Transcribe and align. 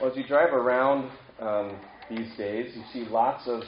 Well, 0.00 0.10
as 0.10 0.16
you 0.16 0.26
drive 0.26 0.52
around 0.52 1.10
um, 1.40 1.78
these 2.10 2.28
days, 2.36 2.76
you 2.76 2.82
see 2.92 3.08
lots 3.08 3.48
of 3.48 3.62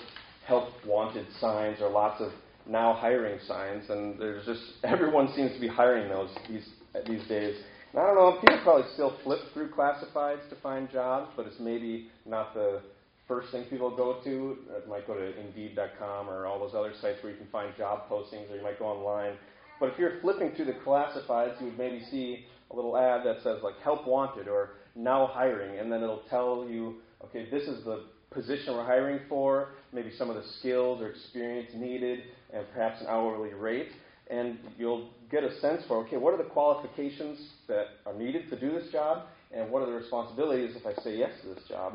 help 0.47 0.69
wanted 0.87 1.27
signs 1.41 1.79
or 1.81 1.89
lots 1.89 2.21
of 2.21 2.33
now 2.69 2.93
hiring 2.93 3.39
signs, 3.47 3.89
and 3.89 4.21
there's 4.21 4.45
just 4.45 4.61
everyone 4.85 5.33
seems 5.35 5.53
to 5.55 5.61
be 5.61 5.69
hiring 5.69 6.11
those 6.11 6.29
these 6.47 6.69
these 7.07 7.27
days. 7.29 7.57
And 7.93 8.03
I 8.03 8.07
don't 8.07 8.17
know, 8.17 8.39
people 8.41 8.61
probably 8.63 8.85
still 8.93 9.17
flip 9.25 9.39
through 9.55 9.71
classifieds 9.71 10.47
to 10.51 10.57
find 10.63 10.91
jobs, 10.91 11.31
but 11.35 11.47
it's 11.47 11.59
maybe 11.59 12.11
not 12.27 12.53
the 12.53 12.83
first 13.27 13.51
thing 13.51 13.65
people 13.65 13.97
go 13.97 14.21
to. 14.23 14.59
It 14.77 14.87
might 14.87 15.07
go 15.07 15.15
to 15.15 15.41
Indeed.com 15.41 16.29
or 16.29 16.45
all 16.45 16.59
those 16.59 16.75
other 16.75 16.93
sites 17.01 17.23
where 17.23 17.33
you 17.33 17.39
can 17.39 17.47
find 17.47 17.75
job 17.79 18.03
postings, 18.11 18.51
or 18.51 18.57
you 18.57 18.63
might 18.63 18.79
go 18.79 18.85
online. 18.85 19.39
But 19.81 19.91
if 19.93 19.99
you're 19.99 20.21
flipping 20.21 20.53
through 20.55 20.67
the 20.67 20.77
classifieds, 20.85 21.59
you 21.59 21.69
would 21.69 21.79
maybe 21.79 22.03
see 22.11 22.45
a 22.71 22.77
little 22.77 22.99
ad 22.99 23.25
that 23.25 23.43
says 23.43 23.63
like 23.63 23.79
"Help 23.83 24.07
Wanted" 24.07 24.47
or 24.47 24.73
"Now 24.95 25.27
Hiring," 25.27 25.79
and 25.79 25.91
then 25.91 26.03
it'll 26.03 26.23
tell 26.31 26.67
you, 26.69 26.97
okay, 27.25 27.49
this 27.51 27.65
is 27.65 27.85
the 27.85 28.05
position 28.31 28.75
we're 28.75 28.85
hiring 28.85 29.21
for, 29.29 29.71
maybe 29.93 30.11
some 30.17 30.29
of 30.29 30.37
the 30.37 30.49
skills 30.59 31.01
or 31.01 31.09
experience 31.09 31.71
needed, 31.75 32.21
and 32.53 32.67
perhaps 32.73 33.01
an 33.01 33.07
hourly 33.09 33.55
rate. 33.55 33.89
And 34.31 34.59
you'll 34.79 35.09
get 35.31 35.43
a 35.43 35.59
sense 35.61 35.83
for, 35.89 36.05
okay, 36.05 36.19
what 36.19 36.35
are 36.35 36.37
the 36.37 36.51
qualifications 36.51 37.39
that 37.67 37.87
are 38.05 38.13
needed 38.13 38.51
to 38.51 38.61
do 38.61 38.71
this 38.73 38.91
job, 38.93 39.27
and 39.53 39.71
what 39.71 39.83
are 39.83 39.87
the 39.87 39.93
responsibilities 39.93 40.77
if 40.77 40.85
I 40.85 41.01
say 41.03 41.17
yes 41.17 41.31
to 41.43 41.55
this 41.55 41.65
job. 41.67 41.95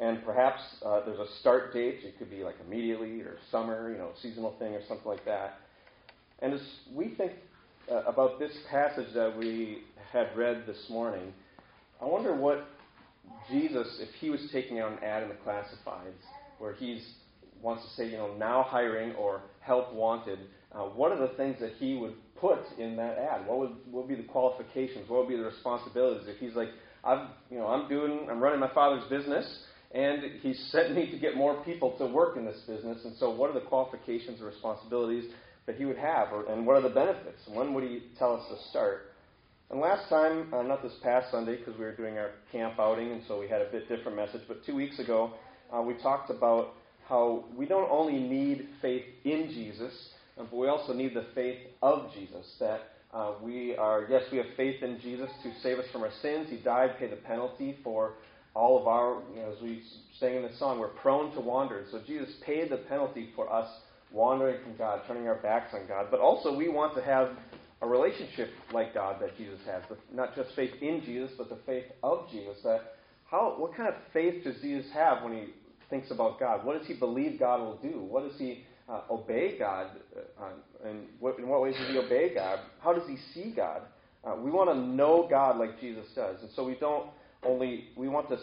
And 0.00 0.24
perhaps 0.24 0.60
uh, 0.84 1.04
there's 1.04 1.20
a 1.20 1.30
start 1.40 1.72
date. 1.72 2.00
It 2.02 2.18
could 2.18 2.30
be 2.30 2.42
like 2.42 2.56
immediately 2.66 3.20
or 3.20 3.36
summer, 3.50 3.92
you 3.92 3.98
know, 3.98 4.10
seasonal 4.20 4.56
thing 4.58 4.74
or 4.74 4.80
something 4.88 5.06
like 5.06 5.24
that. 5.24 5.58
And 6.40 6.52
as 6.52 6.60
we 6.92 7.14
think 7.16 7.32
uh, 7.90 8.02
about 8.04 8.38
this 8.38 8.52
passage 8.70 9.12
that 9.14 9.36
we 9.36 9.82
had 10.12 10.36
read 10.36 10.64
this 10.66 10.88
morning, 10.90 11.32
I 12.04 12.06
wonder 12.06 12.34
what 12.36 12.66
Jesus, 13.50 13.98
if 13.98 14.10
he 14.20 14.28
was 14.28 14.40
taking 14.52 14.78
out 14.78 14.92
an 14.92 14.98
ad 15.02 15.22
in 15.22 15.30
the 15.30 15.36
classifieds 15.36 16.20
where 16.58 16.74
he 16.74 17.02
wants 17.62 17.82
to 17.82 17.90
say, 17.94 18.10
you 18.10 18.18
know, 18.18 18.34
now 18.36 18.62
hiring 18.62 19.14
or 19.14 19.40
help 19.60 19.94
wanted, 19.94 20.38
uh, 20.72 20.80
what 20.82 21.12
are 21.12 21.18
the 21.18 21.34
things 21.36 21.56
that 21.60 21.72
he 21.78 21.96
would 21.96 22.14
put 22.36 22.58
in 22.78 22.96
that 22.96 23.16
ad? 23.16 23.46
What 23.46 23.58
would, 23.60 23.70
what 23.90 24.06
would 24.06 24.08
be 24.08 24.20
the 24.20 24.28
qualifications? 24.28 25.08
What 25.08 25.20
would 25.20 25.30
be 25.30 25.36
the 25.36 25.44
responsibilities? 25.44 26.28
If 26.28 26.36
he's 26.36 26.54
like, 26.54 26.68
I'm, 27.02 27.28
you 27.50 27.56
know, 27.56 27.68
I'm 27.68 27.88
doing, 27.88 28.28
I'm 28.30 28.38
running 28.38 28.60
my 28.60 28.72
father's 28.74 29.08
business, 29.08 29.60
and 29.92 30.22
he 30.42 30.52
sent 30.52 30.94
me 30.94 31.10
to 31.10 31.18
get 31.18 31.38
more 31.38 31.64
people 31.64 31.96
to 31.96 32.06
work 32.06 32.36
in 32.36 32.44
this 32.44 32.60
business. 32.66 32.98
And 33.06 33.16
so, 33.16 33.34
what 33.34 33.48
are 33.48 33.54
the 33.54 33.64
qualifications 33.66 34.42
or 34.42 34.46
responsibilities 34.46 35.32
that 35.64 35.76
he 35.76 35.86
would 35.86 35.98
have, 35.98 36.32
or, 36.32 36.50
and 36.52 36.66
what 36.66 36.76
are 36.76 36.82
the 36.82 36.94
benefits? 36.94 37.40
When 37.48 37.72
would 37.72 37.84
he 37.84 38.02
tell 38.18 38.34
us 38.34 38.42
to 38.50 38.68
start? 38.68 39.13
And 39.74 39.82
last 39.82 40.08
time, 40.08 40.54
uh, 40.54 40.62
not 40.62 40.84
this 40.84 40.92
past 41.02 41.32
Sunday, 41.32 41.56
because 41.56 41.76
we 41.76 41.84
were 41.84 41.96
doing 41.96 42.16
our 42.16 42.30
camp 42.52 42.78
outing, 42.78 43.10
and 43.10 43.20
so 43.26 43.40
we 43.40 43.48
had 43.48 43.60
a 43.60 43.68
bit 43.72 43.88
different 43.88 44.16
message, 44.16 44.42
but 44.46 44.64
two 44.64 44.76
weeks 44.76 45.00
ago, 45.00 45.32
uh, 45.76 45.82
we 45.82 45.94
talked 45.94 46.30
about 46.30 46.74
how 47.08 47.44
we 47.56 47.66
don't 47.66 47.90
only 47.90 48.20
need 48.20 48.68
faith 48.80 49.02
in 49.24 49.48
Jesus, 49.48 50.10
uh, 50.38 50.44
but 50.48 50.56
we 50.56 50.68
also 50.68 50.92
need 50.92 51.12
the 51.12 51.26
faith 51.34 51.58
of 51.82 52.14
Jesus. 52.14 52.54
That 52.60 52.82
uh, 53.12 53.32
we 53.42 53.74
are, 53.74 54.06
yes, 54.08 54.22
we 54.30 54.38
have 54.38 54.46
faith 54.56 54.80
in 54.80 55.00
Jesus 55.00 55.28
to 55.42 55.52
save 55.60 55.80
us 55.80 55.86
from 55.90 56.04
our 56.04 56.12
sins. 56.22 56.46
He 56.50 56.58
died, 56.58 56.96
paid 57.00 57.10
the 57.10 57.16
penalty 57.16 57.76
for 57.82 58.12
all 58.54 58.80
of 58.80 58.86
our, 58.86 59.22
you 59.34 59.42
know, 59.42 59.52
as 59.56 59.60
we 59.60 59.82
sang 60.20 60.36
in 60.36 60.42
the 60.42 60.54
song, 60.56 60.78
we're 60.78 60.86
prone 60.86 61.34
to 61.34 61.40
wander. 61.40 61.84
So 61.90 62.00
Jesus 62.06 62.32
paid 62.46 62.70
the 62.70 62.76
penalty 62.76 63.30
for 63.34 63.52
us 63.52 63.68
wandering 64.12 64.62
from 64.62 64.76
God, 64.76 65.00
turning 65.08 65.26
our 65.26 65.42
backs 65.42 65.74
on 65.74 65.88
God. 65.88 66.06
But 66.12 66.20
also, 66.20 66.56
we 66.56 66.68
want 66.68 66.94
to 66.94 67.02
have 67.02 67.30
a 67.84 67.88
relationship 67.88 68.50
like 68.72 68.94
God 68.94 69.20
that 69.20 69.36
Jesus 69.36 69.60
has. 69.66 69.82
But 69.88 69.98
not 70.12 70.34
just 70.34 70.54
faith 70.56 70.72
in 70.80 71.02
Jesus, 71.04 71.30
but 71.36 71.48
the 71.48 71.58
faith 71.66 71.84
of 72.02 72.30
Jesus. 72.30 72.56
That 72.64 72.94
how, 73.30 73.54
what 73.56 73.76
kind 73.76 73.88
of 73.88 73.94
faith 74.12 74.44
does 74.44 74.56
Jesus 74.60 74.90
have 74.92 75.22
when 75.22 75.34
he 75.34 75.44
thinks 75.90 76.10
about 76.10 76.40
God? 76.40 76.64
What 76.64 76.78
does 76.78 76.86
he 76.86 76.94
believe 76.94 77.38
God 77.38 77.60
will 77.60 77.78
do? 77.82 78.00
What 78.00 78.28
does 78.28 78.38
he 78.38 78.64
uh, 78.88 79.02
obey 79.10 79.58
God? 79.58 79.88
Uh, 80.40 80.88
and 80.88 81.06
what, 81.20 81.38
in 81.38 81.48
what 81.48 81.62
ways 81.62 81.76
does 81.76 81.88
he 81.88 81.98
obey 81.98 82.34
God? 82.34 82.60
How 82.80 82.92
does 82.92 83.08
he 83.08 83.16
see 83.32 83.52
God? 83.54 83.82
Uh, 84.24 84.36
we 84.36 84.50
want 84.50 84.70
to 84.70 84.76
know 84.76 85.26
God 85.28 85.58
like 85.58 85.80
Jesus 85.80 86.06
does. 86.14 86.40
And 86.40 86.50
so 86.56 86.64
we 86.64 86.76
don't 86.76 87.10
only, 87.44 87.88
we 87.96 88.08
want 88.08 88.28
to 88.30 88.38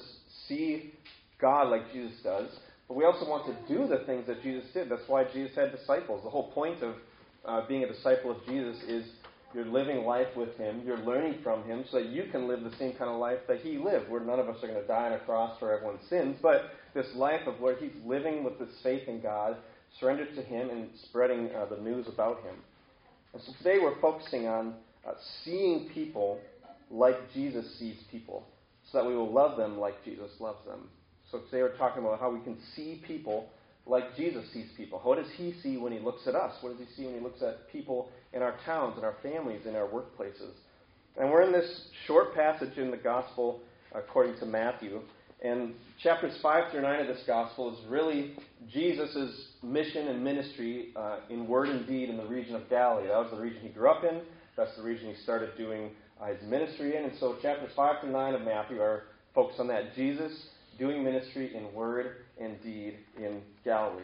see 0.48 0.94
God 1.40 1.70
like 1.70 1.92
Jesus 1.92 2.14
does, 2.24 2.50
but 2.88 2.96
we 2.96 3.04
also 3.04 3.28
want 3.28 3.46
to 3.48 3.74
do 3.74 3.88
the 3.88 4.04
things 4.06 4.28
that 4.28 4.44
Jesus 4.44 4.66
did. 4.74 4.90
That's 4.90 5.08
why 5.08 5.24
Jesus 5.24 5.56
had 5.56 5.72
disciples. 5.72 6.24
The 6.24 6.30
whole 6.30 6.52
point 6.52 6.84
of 6.84 6.96
uh, 7.46 7.68
being 7.68 7.84
a 7.84 7.88
disciple 7.88 8.32
of 8.32 8.46
Jesus 8.46 8.78
is 8.84 9.06
you're 9.54 9.66
living 9.66 10.06
life 10.06 10.28
with 10.36 10.56
Him. 10.58 10.82
You're 10.86 11.00
learning 11.00 11.40
from 11.44 11.64
Him 11.64 11.84
so 11.92 11.98
that 12.00 12.10
you 12.10 12.26
can 12.32 12.48
live 12.48 12.64
the 12.64 12.76
same 12.78 12.94
kind 12.94 13.10
of 13.10 13.20
life 13.20 13.40
that 13.48 13.62
He 13.62 13.78
lived, 13.78 14.10
where 14.10 14.22
none 14.22 14.40
of 14.40 14.50
us 14.50 14.58
are 14.64 14.68
going 14.68 14.82
to 14.82 14.88
die 14.88 15.08
on 15.08 15.14
a 15.14 15.20
cross 15.20 15.58
for 15.60 15.74
everyone's 15.74 16.08
sins, 16.10 16.38
but 16.42 16.72
this 16.94 17.08
life 17.16 17.48
of 17.48 17.60
where 17.60 17.76
He's 17.76 17.92
living 18.06 18.44
with 18.44 18.60
this 18.60 18.70
faith 18.82 19.08
in 19.08 19.22
God, 19.22 19.58
surrendered 20.00 20.36
to 20.36 20.42
Him, 20.42 20.70
and 20.70 20.90
spreading 21.04 21.50
uh, 21.56 21.66
the 21.66 21.82
news 21.82 22.08
about 22.08 22.42
Him. 22.44 22.56
And 23.34 23.42
so 23.42 23.54
today 23.58 23.80
we're 23.82 24.00
focusing 24.00 24.48
on 24.48 24.76
uh, 25.08 25.14
seeing 25.44 25.90
people 25.94 26.40
like 26.90 27.34
Jesus 27.34 27.66
sees 27.80 27.96
people, 28.10 28.46
so 28.92 28.98
that 28.98 29.08
we 29.08 29.16
will 29.16 29.32
love 29.32 29.58
them 29.58 29.80
like 29.80 30.04
Jesus 30.04 30.32
loves 30.40 30.66
them. 30.66 30.90
So 31.32 31.40
today 31.50 31.62
we're 31.62 31.78
talking 31.78 32.04
about 32.04 32.20
how 32.20 32.30
we 32.30 32.42
can 32.42 32.58
see 32.76 33.02
people 33.08 33.50
like 33.92 34.16
Jesus 34.16 34.46
sees 34.54 34.68
people. 34.78 35.02
What 35.04 35.18
does 35.18 35.30
he 35.36 35.54
see 35.62 35.76
when 35.76 35.92
he 35.92 36.00
looks 36.00 36.26
at 36.26 36.34
us? 36.34 36.54
What 36.62 36.78
does 36.78 36.88
he 36.88 36.96
see 36.96 37.06
when 37.06 37.16
he 37.16 37.20
looks 37.20 37.42
at 37.42 37.70
people 37.70 38.10
in 38.32 38.42
our 38.42 38.56
towns, 38.66 38.98
in 38.98 39.04
our 39.04 39.18
families, 39.22 39.66
in 39.68 39.76
our 39.76 39.88
workplaces? 39.88 40.54
And 41.20 41.30
we're 41.30 41.42
in 41.42 41.52
this 41.52 41.90
short 42.08 42.34
passage 42.34 42.78
in 42.78 42.90
the 42.90 42.96
gospel 42.96 43.60
according 43.94 44.40
to 44.40 44.46
Matthew. 44.46 45.02
And 45.44 45.74
chapters 46.02 46.38
5 46.42 46.72
through 46.72 46.84
9 46.84 47.02
of 47.02 47.08
this 47.08 47.24
gospel 47.28 47.78
is 47.78 47.86
really 47.90 48.36
Jesus' 48.72 49.48
mission 49.62 50.08
and 50.08 50.24
ministry 50.24 50.94
uh, 50.96 51.18
in 51.30 51.46
word 51.46 51.68
and 51.68 51.86
deed 51.86 52.10
in 52.10 52.16
the 52.16 52.26
region 52.26 52.56
of 52.56 52.70
Galilee. 52.70 53.10
That 53.10 53.18
was 53.18 53.32
the 53.32 53.42
region 53.42 53.60
he 53.62 53.70
grew 53.70 53.90
up 53.90 54.06
in. 54.06 54.22
That's 54.56 54.74
the 54.78 54.84
region 54.84 55.14
he 55.14 55.22
started 55.24 55.50
doing 55.58 55.90
uh, 56.22 56.28
his 56.28 56.42
ministry 56.44 56.96
in. 56.96 57.04
And 57.04 57.14
so 57.20 57.36
chapters 57.42 57.72
5 57.76 58.02
through 58.02 58.14
9 58.14 58.36
of 58.36 58.42
Matthew 58.44 58.80
are 58.82 59.04
focused 59.36 59.60
on 59.60 59.68
that. 59.68 59.96
Jesus 59.96 60.32
doing 60.80 61.04
ministry 61.04 61.54
in 61.54 61.74
word 61.74 62.16
and 62.42 62.62
deed 62.62 62.98
in 63.18 63.42
Galilee. 63.64 64.04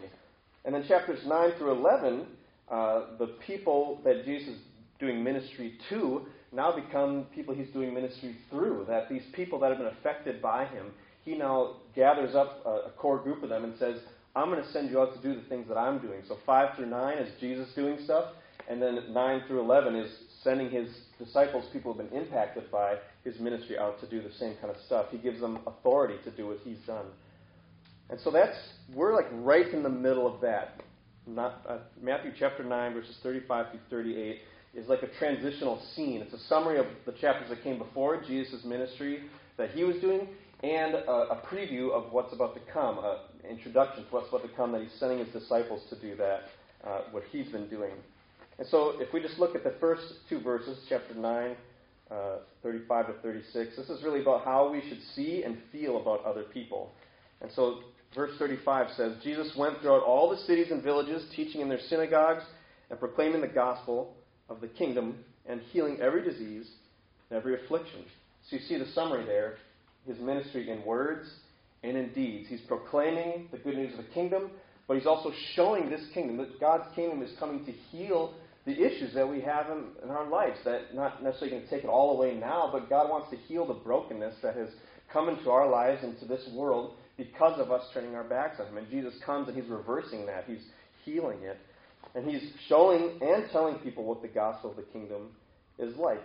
And 0.65 0.75
then 0.75 0.85
chapters 0.87 1.19
9 1.25 1.51
through 1.57 1.71
11, 1.71 2.25
uh, 2.69 3.01
the 3.17 3.35
people 3.45 4.01
that 4.03 4.25
Jesus 4.25 4.49
is 4.49 4.59
doing 4.99 5.23
ministry 5.23 5.77
to 5.89 6.25
now 6.51 6.73
become 6.73 7.25
people 7.33 7.53
he's 7.53 7.69
doing 7.69 7.93
ministry 7.93 8.35
through. 8.49 8.85
That 8.87 9.09
these 9.09 9.23
people 9.33 9.59
that 9.59 9.69
have 9.69 9.77
been 9.77 9.87
affected 9.87 10.41
by 10.41 10.65
him, 10.65 10.91
he 11.23 11.35
now 11.35 11.77
gathers 11.95 12.35
up 12.35 12.61
a, 12.65 12.87
a 12.87 12.91
core 12.97 13.19
group 13.19 13.43
of 13.43 13.49
them 13.49 13.63
and 13.63 13.77
says, 13.77 13.97
I'm 14.35 14.49
going 14.49 14.63
to 14.63 14.71
send 14.71 14.89
you 14.91 15.01
out 15.01 15.15
to 15.15 15.21
do 15.21 15.39
the 15.39 15.47
things 15.47 15.67
that 15.67 15.77
I'm 15.77 15.99
doing. 15.99 16.21
So 16.27 16.37
5 16.45 16.75
through 16.75 16.87
9 16.87 17.17
is 17.17 17.29
Jesus 17.39 17.67
doing 17.75 17.97
stuff, 18.03 18.33
and 18.69 18.81
then 18.81 19.13
9 19.13 19.41
through 19.47 19.61
11 19.61 19.95
is 19.95 20.11
sending 20.43 20.69
his 20.69 20.89
disciples, 21.17 21.65
people 21.73 21.93
who 21.93 21.99
have 21.99 22.11
been 22.11 22.21
impacted 22.21 22.69
by 22.71 22.95
his 23.23 23.39
ministry, 23.39 23.77
out 23.77 23.99
to 23.99 24.07
do 24.07 24.21
the 24.21 24.33
same 24.35 24.55
kind 24.61 24.73
of 24.73 24.81
stuff. 24.85 25.07
He 25.11 25.17
gives 25.17 25.41
them 25.41 25.59
authority 25.65 26.15
to 26.23 26.31
do 26.31 26.47
what 26.47 26.59
he's 26.63 26.77
done. 26.85 27.05
And 28.09 28.19
so 28.23 28.31
that's, 28.31 28.57
we're 28.93 29.13
like 29.13 29.27
right 29.31 29.67
in 29.67 29.83
the 29.83 29.89
middle 29.89 30.33
of 30.33 30.41
that. 30.41 30.81
Not, 31.25 31.65
uh, 31.67 31.77
Matthew 32.01 32.31
chapter 32.37 32.63
9, 32.63 32.93
verses 32.93 33.17
35 33.21 33.71
through 33.71 33.79
38 33.89 34.39
is 34.75 34.87
like 34.87 35.03
a 35.03 35.07
transitional 35.19 35.81
scene. 35.95 36.21
It's 36.21 36.33
a 36.33 36.47
summary 36.47 36.79
of 36.79 36.85
the 37.05 37.11
chapters 37.13 37.49
that 37.49 37.63
came 37.63 37.77
before 37.77 38.21
Jesus' 38.21 38.63
ministry 38.63 39.23
that 39.57 39.71
he 39.71 39.83
was 39.83 39.97
doing, 39.97 40.27
and 40.63 40.93
a, 40.93 41.11
a 41.11 41.41
preview 41.51 41.91
of 41.91 42.13
what's 42.13 42.33
about 42.33 42.53
to 42.53 42.61
come, 42.71 42.99
an 42.99 43.17
introduction 43.49 44.05
to 44.05 44.09
what's 44.11 44.29
about 44.29 44.43
to 44.43 44.55
come 44.55 44.71
that 44.71 44.81
he's 44.81 44.93
sending 44.99 45.19
his 45.19 45.27
disciples 45.29 45.81
to 45.89 45.99
do 45.99 46.15
that, 46.15 46.43
uh, 46.85 47.01
what 47.11 47.23
he's 47.31 47.47
been 47.49 47.67
doing. 47.67 47.91
And 48.59 48.67
so 48.69 48.93
if 48.99 49.11
we 49.13 49.21
just 49.21 49.37
look 49.37 49.55
at 49.55 49.63
the 49.63 49.73
first 49.79 50.03
two 50.29 50.39
verses, 50.39 50.79
chapter 50.87 51.13
9, 51.13 51.55
uh, 52.09 52.15
35 52.63 53.07
to 53.07 53.13
36, 53.21 53.75
this 53.75 53.89
is 53.89 54.03
really 54.03 54.21
about 54.21 54.45
how 54.45 54.71
we 54.71 54.81
should 54.87 55.01
see 55.15 55.43
and 55.43 55.57
feel 55.71 56.01
about 56.01 56.23
other 56.23 56.43
people. 56.43 56.93
And 57.41 57.51
so 57.55 57.79
verse 58.15 58.31
35 58.39 58.87
says 58.95 59.13
Jesus 59.23 59.51
went 59.57 59.81
throughout 59.81 60.03
all 60.03 60.29
the 60.29 60.37
cities 60.37 60.71
and 60.71 60.83
villages, 60.83 61.25
teaching 61.35 61.61
in 61.61 61.69
their 61.69 61.81
synagogues 61.89 62.43
and 62.89 62.99
proclaiming 62.99 63.41
the 63.41 63.47
gospel 63.47 64.15
of 64.49 64.61
the 64.61 64.67
kingdom 64.67 65.23
and 65.45 65.61
healing 65.71 65.99
every 66.01 66.23
disease 66.23 66.69
and 67.29 67.37
every 67.37 67.63
affliction. 67.63 68.03
So 68.49 68.55
you 68.57 68.61
see 68.63 68.77
the 68.77 68.91
summary 68.93 69.25
there 69.25 69.57
his 70.07 70.17
ministry 70.19 70.71
in 70.71 70.83
words 70.85 71.29
and 71.83 71.97
in 71.97 72.13
deeds. 72.13 72.47
He's 72.49 72.61
proclaiming 72.61 73.49
the 73.51 73.57
good 73.57 73.75
news 73.75 73.91
of 73.91 74.05
the 74.05 74.11
kingdom, 74.13 74.49
but 74.87 74.97
he's 74.97 75.05
also 75.05 75.31
showing 75.53 75.89
this 75.89 76.01
kingdom 76.13 76.37
that 76.37 76.59
God's 76.59 76.85
kingdom 76.95 77.21
is 77.21 77.31
coming 77.39 77.65
to 77.65 77.71
heal 77.71 78.33
the 78.67 78.85
issues 78.85 79.13
that 79.13 79.27
we 79.27 79.39
have 79.39 79.69
in, 79.69 79.85
in 80.03 80.09
our 80.09 80.29
lives. 80.29 80.59
That 80.65 80.93
not 80.93 81.23
necessarily 81.23 81.57
going 81.57 81.63
to 81.63 81.69
take 81.69 81.85
it 81.85 81.87
all 81.87 82.11
away 82.11 82.35
now, 82.35 82.69
but 82.71 82.89
God 82.89 83.09
wants 83.09 83.31
to 83.31 83.37
heal 83.37 83.65
the 83.65 83.73
brokenness 83.73 84.35
that 84.43 84.55
has 84.57 84.67
come 85.11 85.29
into 85.29 85.49
our 85.49 85.67
lives, 85.67 86.03
into 86.03 86.25
this 86.25 86.47
world, 86.53 86.95
because 87.15 87.59
of 87.59 87.71
us 87.71 87.81
turning 87.93 88.13
our 88.13 88.25
backs 88.25 88.59
on 88.59 88.67
Him. 88.67 88.77
And 88.77 88.89
Jesus 88.89 89.13
comes 89.25 89.47
and 89.47 89.57
He's 89.57 89.69
reversing 89.69 90.25
that. 90.25 90.43
He's 90.45 90.63
healing 91.05 91.39
it. 91.43 91.57
And 92.13 92.29
He's 92.29 92.51
showing 92.67 93.17
and 93.21 93.45
telling 93.53 93.75
people 93.75 94.03
what 94.03 94.21
the 94.21 94.27
gospel 94.27 94.71
of 94.71 94.75
the 94.75 94.83
kingdom 94.83 95.29
is 95.79 95.95
like. 95.95 96.21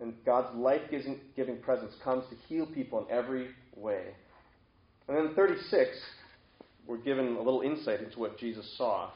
And 0.00 0.14
God's 0.24 0.56
life 0.56 0.80
giving 0.90 1.58
presence 1.58 1.92
comes 2.02 2.24
to 2.30 2.36
heal 2.48 2.64
people 2.64 3.06
in 3.06 3.14
every 3.14 3.48
way. 3.76 4.06
And 5.08 5.16
then 5.16 5.34
36, 5.34 5.90
we're 6.86 6.96
given 6.96 7.36
a 7.36 7.42
little 7.42 7.60
insight 7.60 8.00
into 8.00 8.18
what 8.18 8.38
Jesus 8.38 8.66
saw. 8.78 9.10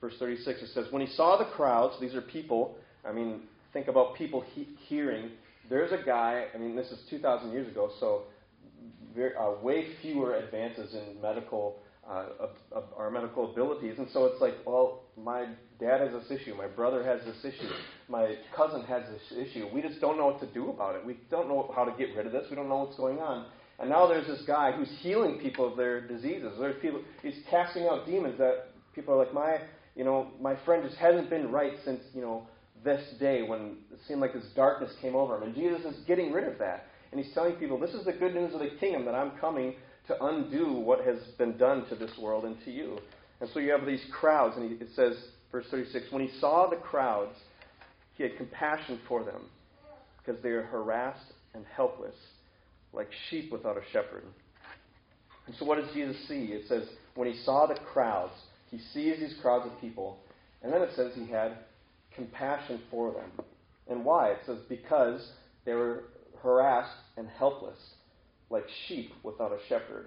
Verse 0.00 0.14
36, 0.18 0.62
it 0.62 0.68
says, 0.74 0.86
When 0.90 1.04
he 1.04 1.12
saw 1.14 1.36
the 1.36 1.44
crowds, 1.44 1.94
these 2.00 2.14
are 2.14 2.20
people, 2.20 2.76
I 3.04 3.12
mean, 3.12 3.42
think 3.72 3.88
about 3.88 4.14
people 4.16 4.44
he- 4.54 4.68
hearing. 4.86 5.30
There's 5.68 5.92
a 5.92 6.04
guy, 6.04 6.46
I 6.54 6.58
mean, 6.58 6.76
this 6.76 6.90
is 6.90 7.00
2,000 7.10 7.50
years 7.52 7.68
ago, 7.68 7.90
so 7.98 8.22
very, 9.14 9.34
uh, 9.34 9.52
way 9.62 9.86
fewer 10.00 10.36
advances 10.36 10.94
in 10.94 11.20
medical, 11.20 11.82
uh, 12.08 12.26
of, 12.38 12.50
of 12.70 12.84
our 12.96 13.10
medical 13.10 13.50
abilities. 13.50 13.98
And 13.98 14.08
so 14.12 14.26
it's 14.26 14.40
like, 14.40 14.54
well, 14.64 15.02
my 15.16 15.46
dad 15.80 16.00
has 16.00 16.10
this 16.12 16.40
issue, 16.40 16.54
my 16.54 16.68
brother 16.68 17.02
has 17.02 17.20
this 17.24 17.44
issue, 17.44 17.68
my 18.08 18.36
cousin 18.54 18.82
has 18.84 19.02
this 19.10 19.38
issue. 19.48 19.68
We 19.74 19.82
just 19.82 20.00
don't 20.00 20.16
know 20.16 20.26
what 20.26 20.40
to 20.40 20.46
do 20.46 20.70
about 20.70 20.94
it. 20.94 21.04
We 21.04 21.18
don't 21.30 21.48
know 21.48 21.72
how 21.74 21.84
to 21.84 21.92
get 21.98 22.16
rid 22.16 22.26
of 22.26 22.32
this. 22.32 22.46
We 22.50 22.56
don't 22.56 22.68
know 22.68 22.78
what's 22.78 22.96
going 22.96 23.18
on. 23.18 23.46
And 23.80 23.90
now 23.90 24.06
there's 24.06 24.26
this 24.26 24.42
guy 24.46 24.72
who's 24.72 24.90
healing 25.00 25.38
people 25.38 25.66
of 25.66 25.76
their 25.76 26.00
diseases. 26.00 26.52
There's 26.58 26.80
people 26.80 27.00
he's 27.22 27.36
casting 27.48 27.84
out 27.84 28.06
demons 28.06 28.38
that 28.38 28.68
people 28.94 29.14
are 29.14 29.18
like, 29.18 29.32
my 29.32 29.58
you 29.98 30.04
know, 30.04 30.28
my 30.40 30.54
friend 30.64 30.84
just 30.86 30.96
hasn't 30.96 31.28
been 31.28 31.50
right 31.50 31.72
since, 31.84 32.00
you 32.14 32.22
know, 32.22 32.46
this 32.84 33.02
day 33.18 33.42
when 33.42 33.78
it 33.92 33.98
seemed 34.06 34.20
like 34.20 34.32
this 34.32 34.46
darkness 34.54 34.92
came 35.02 35.16
over 35.16 35.36
him. 35.36 35.42
And 35.42 35.54
Jesus 35.56 35.84
is 35.84 36.04
getting 36.06 36.32
rid 36.32 36.46
of 36.46 36.56
that. 36.60 36.86
And 37.10 37.20
he's 37.20 37.34
telling 37.34 37.54
people, 37.54 37.80
this 37.80 37.90
is 37.90 38.04
the 38.04 38.12
good 38.12 38.32
news 38.32 38.54
of 38.54 38.60
the 38.60 38.70
kingdom, 38.78 39.04
that 39.06 39.16
I'm 39.16 39.32
coming 39.40 39.74
to 40.06 40.24
undo 40.24 40.72
what 40.72 41.04
has 41.04 41.18
been 41.36 41.56
done 41.58 41.84
to 41.88 41.96
this 41.96 42.12
world 42.16 42.44
and 42.44 42.56
to 42.64 42.70
you. 42.70 42.98
And 43.40 43.50
so 43.52 43.58
you 43.58 43.72
have 43.72 43.84
these 43.84 44.04
crowds, 44.12 44.56
and 44.56 44.70
he, 44.70 44.76
it 44.76 44.90
says, 44.94 45.16
verse 45.50 45.66
36, 45.68 46.12
when 46.12 46.22
he 46.22 46.38
saw 46.38 46.70
the 46.70 46.76
crowds, 46.76 47.36
he 48.14 48.22
had 48.22 48.36
compassion 48.36 49.00
for 49.08 49.24
them 49.24 49.42
because 50.18 50.40
they 50.44 50.50
are 50.50 50.62
harassed 50.62 51.32
and 51.54 51.64
helpless, 51.74 52.14
like 52.92 53.08
sheep 53.30 53.50
without 53.50 53.76
a 53.76 53.82
shepherd. 53.92 54.22
And 55.48 55.56
so 55.58 55.64
what 55.64 55.78
does 55.78 55.92
Jesus 55.92 56.16
see? 56.28 56.52
It 56.52 56.68
says, 56.68 56.84
when 57.16 57.26
he 57.26 57.36
saw 57.42 57.66
the 57.66 57.74
crowds, 57.92 58.34
he 58.70 58.78
sees 58.92 59.18
these 59.18 59.34
crowds 59.40 59.66
of 59.66 59.80
people, 59.80 60.18
and 60.62 60.72
then 60.72 60.82
it 60.82 60.90
says 60.94 61.12
he 61.14 61.26
had 61.26 61.58
compassion 62.14 62.80
for 62.90 63.12
them. 63.12 63.30
And 63.88 64.04
why? 64.04 64.30
It 64.30 64.38
says, 64.46 64.58
because 64.68 65.26
they 65.64 65.72
were 65.72 66.04
harassed 66.42 66.96
and 67.16 67.28
helpless, 67.28 67.78
like 68.50 68.64
sheep 68.86 69.12
without 69.22 69.52
a 69.52 69.58
shepherd. 69.68 70.06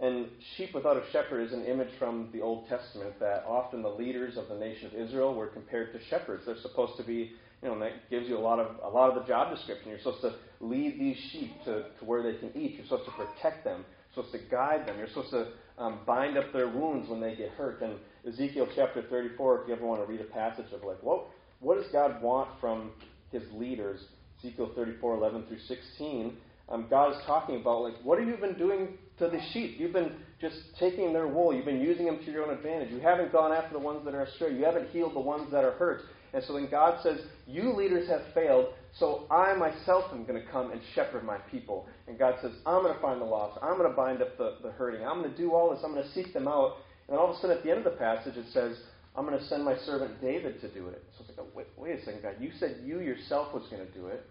And 0.00 0.26
sheep 0.56 0.74
without 0.74 0.96
a 0.96 1.04
shepherd 1.12 1.46
is 1.46 1.52
an 1.52 1.64
image 1.64 1.90
from 1.98 2.28
the 2.32 2.40
Old 2.40 2.68
Testament 2.68 3.18
that 3.20 3.44
often 3.46 3.82
the 3.82 3.88
leaders 3.88 4.36
of 4.36 4.48
the 4.48 4.56
nation 4.56 4.88
of 4.88 4.94
Israel 4.94 5.34
were 5.34 5.46
compared 5.46 5.92
to 5.92 6.04
shepherds. 6.06 6.44
They're 6.46 6.60
supposed 6.62 6.96
to 6.96 7.04
be, 7.04 7.32
you 7.62 7.68
know, 7.68 7.74
and 7.74 7.82
that 7.82 8.10
gives 8.10 8.28
you 8.28 8.36
a 8.36 8.40
lot 8.40 8.58
of 8.58 8.76
a 8.82 8.88
lot 8.88 9.10
of 9.10 9.22
the 9.22 9.28
job 9.28 9.54
description. 9.54 9.90
You're 9.90 9.98
supposed 10.00 10.22
to 10.22 10.34
lead 10.60 10.98
these 10.98 11.16
sheep 11.30 11.52
to, 11.64 11.84
to 11.98 12.04
where 12.04 12.24
they 12.24 12.36
can 12.38 12.50
eat. 12.56 12.74
You're 12.74 12.84
supposed 12.86 13.04
to 13.04 13.12
protect 13.12 13.62
them. 13.62 13.84
Supposed 14.14 14.32
to 14.32 14.40
guide 14.50 14.86
them. 14.86 14.98
You're 14.98 15.08
supposed 15.08 15.30
to 15.30 15.48
um, 15.78 16.00
bind 16.06 16.38
up 16.38 16.52
their 16.52 16.68
wounds 16.68 17.08
when 17.08 17.20
they 17.20 17.34
get 17.34 17.50
hurt. 17.50 17.82
And 17.82 17.94
Ezekiel 18.26 18.68
chapter 18.76 19.02
34, 19.10 19.62
if 19.62 19.68
you 19.68 19.74
ever 19.74 19.86
want 19.86 20.00
to 20.00 20.06
read 20.06 20.20
a 20.20 20.24
passage 20.24 20.72
of 20.72 20.82
like, 20.84 21.02
what 21.02 21.26
what 21.60 21.76
does 21.76 21.90
God 21.92 22.22
want 22.22 22.48
from 22.60 22.92
His 23.32 23.42
leaders? 23.54 24.00
Ezekiel 24.38 24.72
34, 24.74 25.16
11 25.16 25.46
through 25.48 25.58
16 25.66 26.36
um, 26.68 26.86
God 26.88 27.12
is 27.12 27.18
talking 27.26 27.60
about, 27.60 27.82
like, 27.82 27.94
what 28.02 28.18
have 28.18 28.26
you 28.26 28.36
been 28.36 28.56
doing 28.56 28.96
to 29.18 29.28
the 29.28 29.38
sheep? 29.52 29.76
You've 29.78 29.92
been 29.92 30.12
just 30.40 30.56
taking 30.78 31.12
their 31.12 31.28
wool. 31.28 31.54
You've 31.54 31.66
been 31.66 31.80
using 31.80 32.06
them 32.06 32.18
to 32.24 32.30
your 32.30 32.44
own 32.44 32.54
advantage. 32.54 32.90
You 32.90 33.00
haven't 33.00 33.32
gone 33.32 33.52
after 33.52 33.74
the 33.74 33.78
ones 33.78 34.04
that 34.04 34.14
are 34.14 34.22
astray. 34.22 34.54
You 34.54 34.64
haven't 34.64 34.88
healed 34.90 35.14
the 35.14 35.20
ones 35.20 35.50
that 35.52 35.64
are 35.64 35.72
hurt. 35.72 36.02
And 36.34 36.42
so 36.44 36.54
then 36.54 36.68
God 36.68 37.00
says, 37.02 37.20
You 37.46 37.72
leaders 37.72 38.08
have 38.08 38.22
failed, 38.34 38.74
so 38.98 39.26
I 39.30 39.54
myself 39.54 40.04
am 40.12 40.24
going 40.24 40.42
to 40.42 40.50
come 40.50 40.72
and 40.72 40.80
shepherd 40.94 41.24
my 41.24 41.38
people. 41.38 41.86
And 42.08 42.18
God 42.18 42.34
says, 42.42 42.50
I'm 42.66 42.82
going 42.82 42.94
to 42.94 43.00
find 43.00 43.20
the 43.20 43.24
lost. 43.24 43.58
I'm 43.62 43.78
going 43.78 43.88
to 43.88 43.96
bind 43.96 44.20
up 44.20 44.36
the, 44.36 44.56
the 44.62 44.72
hurting. 44.72 45.06
I'm 45.06 45.20
going 45.20 45.30
to 45.30 45.36
do 45.36 45.52
all 45.52 45.70
this. 45.70 45.80
I'm 45.84 45.92
going 45.92 46.02
to 46.04 46.12
seek 46.12 46.34
them 46.34 46.48
out. 46.48 46.78
And 47.06 47.14
then 47.14 47.18
all 47.18 47.30
of 47.30 47.36
a 47.36 47.40
sudden, 47.40 47.56
at 47.56 47.62
the 47.62 47.70
end 47.70 47.78
of 47.78 47.84
the 47.84 47.98
passage, 47.98 48.36
it 48.36 48.46
says, 48.52 48.76
I'm 49.16 49.26
going 49.26 49.38
to 49.38 49.44
send 49.46 49.64
my 49.64 49.76
servant 49.86 50.20
David 50.20 50.60
to 50.60 50.68
do 50.68 50.88
it. 50.88 51.04
So 51.16 51.24
it's 51.28 51.38
like, 51.38 51.46
wait, 51.54 51.66
wait 51.76 52.00
a 52.00 52.04
second, 52.04 52.22
God. 52.22 52.34
You 52.40 52.50
said 52.58 52.78
you 52.84 53.00
yourself 53.00 53.54
was 53.54 53.62
going 53.70 53.86
to 53.86 53.92
do 53.92 54.08
it. 54.08 54.26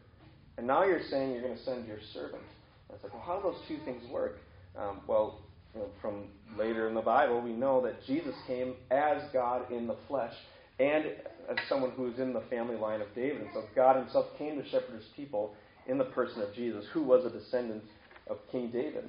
And 0.58 0.68
now 0.68 0.84
you're 0.84 1.04
saying 1.10 1.32
you're 1.32 1.42
going 1.42 1.58
to 1.58 1.64
send 1.64 1.88
your 1.88 2.00
servant. 2.14 2.44
And 2.90 2.96
it's 2.96 3.04
like, 3.04 3.14
well, 3.14 3.24
how 3.26 3.38
do 3.38 3.44
those 3.44 3.62
two 3.68 3.78
things 3.86 4.04
work? 4.12 4.40
Um, 4.78 5.02
well, 5.08 5.40
you 5.74 5.82
know, 5.82 5.88
from 6.02 6.26
later 6.58 6.90
in 6.90 6.96
the 6.96 7.02
Bible, 7.02 7.42
we 7.42 7.54
know 7.54 7.82
that 7.84 8.04
Jesus 8.06 8.36
came 8.46 8.76
as 8.92 9.22
God 9.32 9.72
in 9.72 9.88
the 9.88 9.96
flesh 10.08 10.34
and 10.80 11.06
as 11.50 11.58
someone 11.70 11.92
who 11.92 12.12
is 12.12 12.20
in 12.20 12.34
the 12.34 12.42
family 12.50 12.76
line 12.76 13.02
of 13.02 13.08
David. 13.16 13.42
And 13.42 13.50
so 13.54 13.64
God 13.76 13.98
himself 13.98 14.28
came 14.38 14.62
to 14.62 14.70
shepherd 14.70 14.96
his 14.96 15.06
people 15.16 15.56
in 15.88 15.98
the 15.98 16.06
person 16.06 16.42
of 16.42 16.54
Jesus, 16.54 16.86
who 16.94 17.04
was 17.04 17.26
a 17.26 17.30
descendant 17.30 17.84
of 18.28 18.38
King 18.52 18.72
David. 18.72 19.06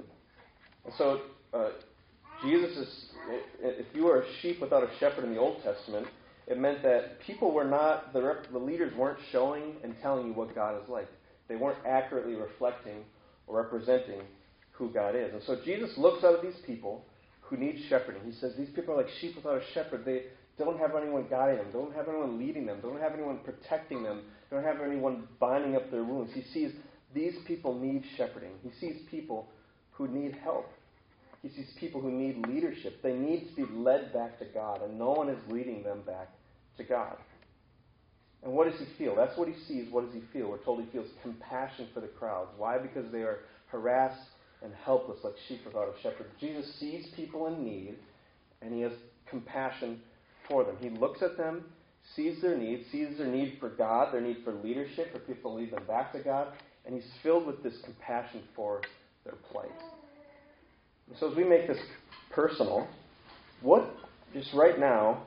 And 0.83 0.93
so 0.97 1.21
uh, 1.53 1.69
Jesus 2.43 2.77
is, 2.77 3.05
if 3.61 3.85
you 3.93 4.05
were 4.05 4.21
a 4.21 4.25
sheep 4.41 4.59
without 4.61 4.83
a 4.83 4.89
shepherd 4.99 5.23
in 5.23 5.33
the 5.33 5.39
Old 5.39 5.63
Testament, 5.63 6.07
it 6.47 6.59
meant 6.59 6.83
that 6.83 7.19
people 7.21 7.51
were 7.51 7.63
not, 7.63 8.13
the, 8.13 8.21
rep, 8.21 8.51
the 8.51 8.59
leaders 8.59 8.93
weren't 8.95 9.17
showing 9.31 9.75
and 9.83 9.95
telling 10.01 10.27
you 10.27 10.33
what 10.33 10.53
God 10.53 10.81
is 10.81 10.87
like. 10.89 11.07
They 11.47 11.55
weren't 11.55 11.79
accurately 11.87 12.35
reflecting 12.35 13.03
or 13.47 13.61
representing 13.61 14.21
who 14.71 14.89
God 14.91 15.15
is. 15.15 15.33
And 15.33 15.41
so 15.43 15.57
Jesus 15.63 15.97
looks 15.97 16.23
out 16.23 16.35
at 16.35 16.41
these 16.41 16.61
people 16.65 17.05
who 17.41 17.57
need 17.57 17.79
shepherding. 17.89 18.21
He 18.25 18.33
says, 18.33 18.53
These 18.57 18.69
people 18.75 18.93
are 18.93 18.97
like 18.97 19.11
sheep 19.21 19.35
without 19.35 19.57
a 19.57 19.63
shepherd. 19.73 20.03
They 20.05 20.23
don't 20.57 20.79
have 20.79 20.95
anyone 20.95 21.25
guiding 21.29 21.57
them, 21.57 21.67
don't 21.73 21.93
have 21.93 22.07
anyone 22.07 22.39
leading 22.39 22.65
them, 22.65 22.79
don't 22.81 22.99
have 22.99 23.13
anyone 23.13 23.39
protecting 23.43 24.03
them, 24.03 24.23
don't 24.49 24.63
have 24.63 24.81
anyone 24.81 25.27
binding 25.39 25.75
up 25.75 25.91
their 25.91 26.03
wounds. 26.03 26.31
He 26.33 26.43
sees 26.53 26.71
these 27.13 27.35
people 27.45 27.77
need 27.77 28.03
shepherding. 28.17 28.51
He 28.63 28.71
sees 28.79 29.01
people 29.09 29.47
who 29.91 30.07
need 30.07 30.35
help. 30.43 30.69
He 31.41 31.49
sees 31.49 31.67
people 31.79 32.01
who 32.01 32.11
need 32.11 32.45
leadership. 32.47 33.01
They 33.01 33.13
need 33.13 33.49
to 33.49 33.55
be 33.55 33.71
led 33.73 34.11
back 34.13 34.39
to 34.39 34.45
God, 34.45 34.81
and 34.81 34.97
no 34.97 35.11
one 35.11 35.29
is 35.29 35.37
leading 35.49 35.83
them 35.83 36.01
back 36.05 36.29
to 36.77 36.83
God. 36.83 37.17
And 38.43 38.53
what 38.53 38.69
does 38.69 38.79
he 38.79 38.85
feel? 38.97 39.15
That's 39.15 39.37
what 39.37 39.47
he 39.47 39.55
sees. 39.67 39.91
What 39.91 40.05
does 40.05 40.13
he 40.13 40.21
feel? 40.33 40.49
We're 40.49 40.63
told 40.63 40.83
he 40.83 40.91
feels 40.91 41.07
compassion 41.21 41.87
for 41.93 41.99
the 41.99 42.07
crowds. 42.07 42.49
Why? 42.57 42.77
Because 42.77 43.11
they 43.11 43.21
are 43.21 43.39
harassed 43.67 44.29
and 44.61 44.73
helpless 44.83 45.19
like 45.23 45.35
sheep 45.47 45.61
without 45.65 45.87
a 45.87 46.01
shepherd. 46.01 46.27
Jesus 46.39 46.65
sees 46.79 47.07
people 47.15 47.47
in 47.47 47.63
need, 47.63 47.95
and 48.61 48.73
he 48.73 48.81
has 48.81 48.91
compassion 49.29 50.01
for 50.47 50.63
them. 50.63 50.75
He 50.79 50.89
looks 50.89 51.21
at 51.21 51.37
them, 51.37 51.65
sees 52.15 52.41
their 52.41 52.57
needs, 52.57 52.83
sees 52.91 53.17
their 53.17 53.27
need 53.27 53.57
for 53.59 53.69
God, 53.69 54.13
their 54.13 54.21
need 54.21 54.37
for 54.43 54.53
leadership, 54.53 55.11
for 55.11 55.19
people 55.19 55.51
to 55.51 55.57
lead 55.57 55.71
them 55.71 55.83
back 55.87 56.11
to 56.13 56.19
God, 56.19 56.49
and 56.85 56.95
he's 56.95 57.09
filled 57.23 57.45
with 57.47 57.63
this 57.63 57.73
compassion 57.83 58.41
for 58.55 58.81
their 59.23 59.35
plight. 59.51 59.69
And 61.09 61.17
so 61.19 61.31
as 61.31 61.37
we 61.37 61.43
make 61.43 61.67
this 61.67 61.79
personal, 62.31 62.87
what, 63.61 63.89
just 64.33 64.53
right 64.53 64.79
now, 64.79 65.23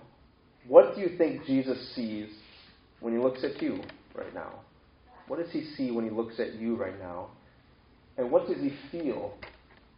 what 0.66 0.94
do 0.94 1.00
you 1.00 1.16
think 1.16 1.46
Jesus 1.46 1.94
sees 1.94 2.28
when 3.00 3.12
he 3.12 3.18
looks 3.18 3.42
at 3.44 3.60
you 3.62 3.80
right 4.14 4.34
now? 4.34 4.52
What 5.28 5.38
does 5.38 5.50
he 5.50 5.64
see 5.76 5.90
when 5.90 6.04
he 6.04 6.10
looks 6.10 6.40
at 6.40 6.54
you 6.54 6.76
right 6.76 6.98
now? 6.98 7.28
And 8.16 8.30
what 8.30 8.48
does 8.48 8.58
he 8.58 8.72
feel 8.90 9.34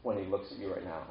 when 0.02 0.18
he 0.18 0.24
looks 0.30 0.52
at 0.52 0.58
you 0.58 0.72
right 0.72 0.84
now? 0.84 1.06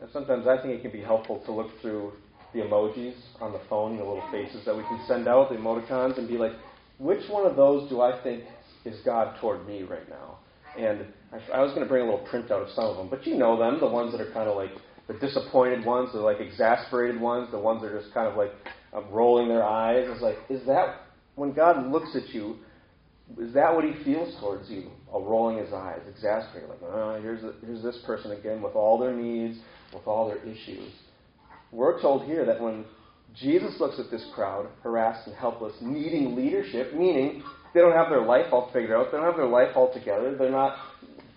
And 0.00 0.10
sometimes 0.12 0.46
I 0.46 0.60
think 0.60 0.74
it 0.74 0.82
can 0.82 0.90
be 0.90 1.00
helpful 1.00 1.42
to 1.46 1.52
look 1.52 1.80
through 1.80 2.12
the 2.52 2.60
emojis 2.60 3.14
on 3.40 3.52
the 3.52 3.60
phone, 3.68 3.96
the 3.96 4.04
little 4.04 4.24
faces 4.30 4.64
that 4.64 4.76
we 4.76 4.82
can 4.84 5.02
send 5.06 5.28
out, 5.28 5.48
the 5.48 5.56
emoticons, 5.56 6.18
and 6.18 6.28
be 6.28 6.36
like, 6.36 6.52
which 6.98 7.28
one 7.28 7.46
of 7.46 7.56
those 7.56 7.88
do 7.88 8.00
I 8.00 8.22
think 8.22 8.44
is 8.84 9.00
God 9.04 9.36
toward 9.40 9.66
me 9.66 9.82
right 9.82 10.08
now? 10.08 10.38
And 10.78 11.06
I, 11.32 11.58
I 11.58 11.60
was 11.60 11.70
going 11.70 11.82
to 11.82 11.88
bring 11.88 12.02
a 12.02 12.10
little 12.10 12.26
printout 12.26 12.62
of 12.62 12.70
some 12.70 12.84
of 12.84 12.96
them, 12.96 13.08
but 13.08 13.26
you 13.26 13.36
know 13.36 13.58
them, 13.58 13.80
the 13.80 13.88
ones 13.88 14.12
that 14.12 14.20
are 14.20 14.32
kind 14.32 14.48
of 14.48 14.56
like 14.56 14.70
the 15.08 15.14
disappointed 15.14 15.84
ones, 15.84 16.10
the 16.12 16.20
like 16.20 16.40
exasperated 16.40 17.20
ones, 17.20 17.48
the 17.50 17.58
ones 17.58 17.82
that 17.82 17.92
are 17.92 18.00
just 18.00 18.12
kind 18.14 18.28
of 18.28 18.36
like 18.36 18.52
uh, 18.94 19.02
rolling 19.10 19.48
their 19.48 19.64
eyes. 19.64 20.06
It's 20.08 20.22
like, 20.22 20.38
is 20.48 20.64
that 20.66 21.00
when 21.34 21.52
God 21.52 21.90
looks 21.90 22.14
at 22.14 22.28
you, 22.34 22.56
is 23.38 23.54
that 23.54 23.74
what 23.74 23.84
he 23.84 24.04
feels 24.04 24.38
towards 24.40 24.68
you? 24.70 24.90
A 25.14 25.18
rolling 25.18 25.58
his 25.58 25.72
eyes, 25.72 26.00
exasperated, 26.08 26.68
like, 26.68 26.82
oh, 26.82 27.18
here's, 27.20 27.42
a, 27.42 27.52
here's 27.64 27.82
this 27.82 27.98
person 28.06 28.32
again 28.32 28.62
with 28.62 28.74
all 28.74 28.98
their 28.98 29.14
needs, 29.14 29.58
with 29.92 30.06
all 30.06 30.28
their 30.28 30.42
issues. 30.44 30.90
We're 31.72 32.00
told 32.00 32.24
here 32.24 32.44
that 32.44 32.60
when 32.60 32.84
Jesus 33.34 33.80
looks 33.80 33.98
at 33.98 34.10
this 34.10 34.24
crowd, 34.34 34.68
harassed 34.82 35.26
and 35.26 35.34
helpless, 35.34 35.72
needing 35.80 36.36
leadership, 36.36 36.94
meaning 36.94 37.42
they 37.72 37.80
don't 37.80 37.94
have 37.94 38.10
their 38.10 38.20
life 38.20 38.46
all 38.52 38.70
figured 38.72 38.92
out, 38.92 39.10
they 39.10 39.16
don't 39.16 39.26
have 39.26 39.36
their 39.36 39.46
life 39.46 39.74
all 39.74 39.92
together, 39.92 40.36
they're 40.36 40.50
not, 40.50 40.76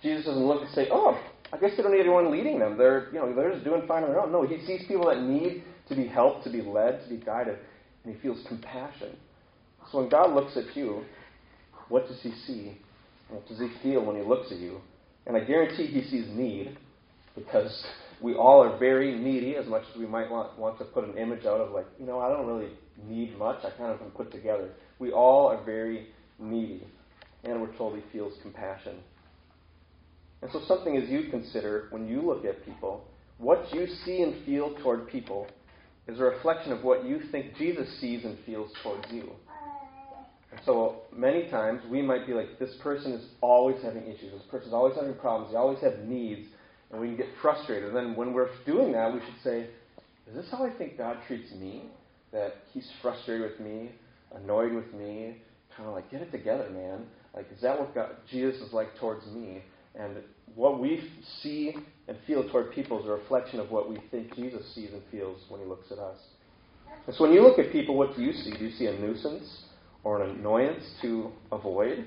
Jesus 0.03 0.25
doesn't 0.25 0.45
look 0.45 0.61
and 0.61 0.71
say, 0.71 0.87
oh, 0.91 1.17
I 1.53 1.57
guess 1.57 1.71
they 1.77 1.83
don't 1.83 1.93
need 1.93 2.01
anyone 2.01 2.31
leading 2.31 2.59
them. 2.59 2.77
They're, 2.77 3.07
you 3.13 3.19
know, 3.19 3.33
they're 3.33 3.53
just 3.53 3.63
doing 3.63 3.87
fine 3.87 4.03
on 4.03 4.09
their 4.09 4.19
own. 4.19 4.31
No, 4.31 4.45
he 4.45 4.57
sees 4.65 4.85
people 4.87 5.07
that 5.07 5.21
need 5.21 5.63
to 5.87 5.95
be 5.95 6.05
helped, 6.05 6.43
to 6.43 6.49
be 6.49 6.61
led, 6.61 7.01
to 7.03 7.09
be 7.09 7.23
guided, 7.23 7.57
and 8.03 8.13
he 8.13 8.21
feels 8.21 8.45
compassion. 8.47 9.15
So 9.91 9.99
when 9.99 10.09
God 10.09 10.33
looks 10.33 10.57
at 10.57 10.75
you, 10.75 11.03
what 11.87 12.07
does 12.07 12.19
he 12.21 12.31
see? 12.45 12.77
What 13.29 13.47
does 13.47 13.59
he 13.59 13.69
feel 13.81 14.03
when 14.03 14.17
he 14.17 14.23
looks 14.23 14.51
at 14.51 14.57
you? 14.57 14.81
And 15.27 15.37
I 15.37 15.41
guarantee 15.41 15.87
he 15.87 16.03
sees 16.09 16.27
need 16.29 16.77
because 17.35 17.85
we 18.21 18.35
all 18.35 18.63
are 18.63 18.77
very 18.77 19.17
needy 19.17 19.55
as 19.55 19.67
much 19.67 19.83
as 19.91 19.97
we 19.97 20.05
might 20.05 20.29
want, 20.29 20.57
want 20.57 20.77
to 20.79 20.85
put 20.85 21.03
an 21.03 21.17
image 21.17 21.45
out 21.45 21.59
of 21.59 21.71
like, 21.71 21.87
you 21.99 22.05
know, 22.05 22.19
I 22.19 22.29
don't 22.29 22.47
really 22.47 22.71
need 23.03 23.37
much. 23.37 23.63
I 23.65 23.71
kind 23.71 23.91
of 23.91 24.01
am 24.01 24.11
put 24.11 24.31
together. 24.31 24.71
We 24.99 25.11
all 25.11 25.47
are 25.47 25.63
very 25.63 26.07
needy. 26.39 26.85
And 27.43 27.61
we're 27.61 27.75
told 27.77 27.95
he 27.95 28.03
feels 28.11 28.33
compassion. 28.41 28.97
And 30.41 30.51
so, 30.51 30.61
something 30.67 30.97
as 30.97 31.09
you 31.09 31.29
consider 31.29 31.87
when 31.91 32.07
you 32.07 32.21
look 32.21 32.45
at 32.45 32.65
people, 32.65 33.05
what 33.37 33.73
you 33.73 33.87
see 34.05 34.21
and 34.21 34.45
feel 34.45 34.75
toward 34.81 35.07
people 35.07 35.47
is 36.07 36.19
a 36.19 36.23
reflection 36.23 36.71
of 36.71 36.83
what 36.83 37.05
you 37.05 37.19
think 37.31 37.55
Jesus 37.57 37.87
sees 37.99 38.23
and 38.23 38.37
feels 38.45 38.71
towards 38.83 39.11
you. 39.11 39.31
And 40.51 40.59
so, 40.65 41.01
many 41.11 41.49
times 41.49 41.81
we 41.89 42.01
might 42.01 42.27
be 42.27 42.33
like, 42.33 42.59
this 42.59 42.75
person 42.81 43.11
is 43.13 43.25
always 43.41 43.81
having 43.83 44.03
issues, 44.03 44.31
this 44.31 44.43
person 44.49 44.69
is 44.69 44.73
always 44.73 44.95
having 44.95 45.15
problems, 45.15 45.51
they 45.51 45.57
always 45.57 45.79
have 45.81 45.99
needs, 45.99 46.47
and 46.91 47.01
we 47.01 47.07
can 47.07 47.17
get 47.17 47.27
frustrated. 47.41 47.89
And 47.89 47.95
then, 47.95 48.15
when 48.15 48.33
we're 48.33 48.49
doing 48.65 48.91
that, 48.93 49.13
we 49.13 49.19
should 49.19 49.43
say, 49.43 49.67
is 50.27 50.35
this 50.35 50.45
how 50.51 50.65
I 50.65 50.71
think 50.77 50.97
God 50.97 51.17
treats 51.27 51.51
me? 51.53 51.85
That 52.31 52.55
He's 52.73 52.89
frustrated 53.01 53.49
with 53.49 53.59
me, 53.59 53.91
annoyed 54.35 54.73
with 54.73 54.91
me, 54.93 55.37
kind 55.75 55.87
of 55.87 55.95
like, 55.95 56.09
get 56.11 56.21
it 56.21 56.31
together, 56.31 56.69
man. 56.69 57.05
Like, 57.35 57.47
is 57.53 57.61
that 57.61 57.79
what 57.79 57.93
God, 57.93 58.11
Jesus 58.29 58.61
is 58.61 58.73
like 58.73 58.97
towards 58.99 59.25
me? 59.27 59.61
And 59.97 60.17
what 60.55 60.79
we 60.79 61.09
see 61.41 61.75
and 62.07 62.17
feel 62.27 62.47
toward 62.49 62.71
people 62.71 62.99
is 62.99 63.05
a 63.05 63.09
reflection 63.09 63.59
of 63.59 63.71
what 63.71 63.89
we 63.89 63.97
think 64.11 64.35
Jesus 64.35 64.63
sees 64.73 64.91
and 64.93 65.01
feels 65.11 65.39
when 65.49 65.61
he 65.61 65.67
looks 65.67 65.91
at 65.91 65.99
us. 65.99 66.17
And 67.07 67.15
so 67.15 67.23
when 67.23 67.33
you 67.33 67.41
look 67.41 67.59
at 67.59 67.71
people, 67.71 67.95
what 67.95 68.15
do 68.15 68.21
you 68.21 68.31
see? 68.31 68.51
Do 68.51 68.65
you 68.65 68.71
see 68.71 68.87
a 68.87 68.97
nuisance 68.99 69.63
or 70.03 70.21
an 70.21 70.31
annoyance 70.31 70.83
to 71.01 71.31
avoid, 71.51 72.05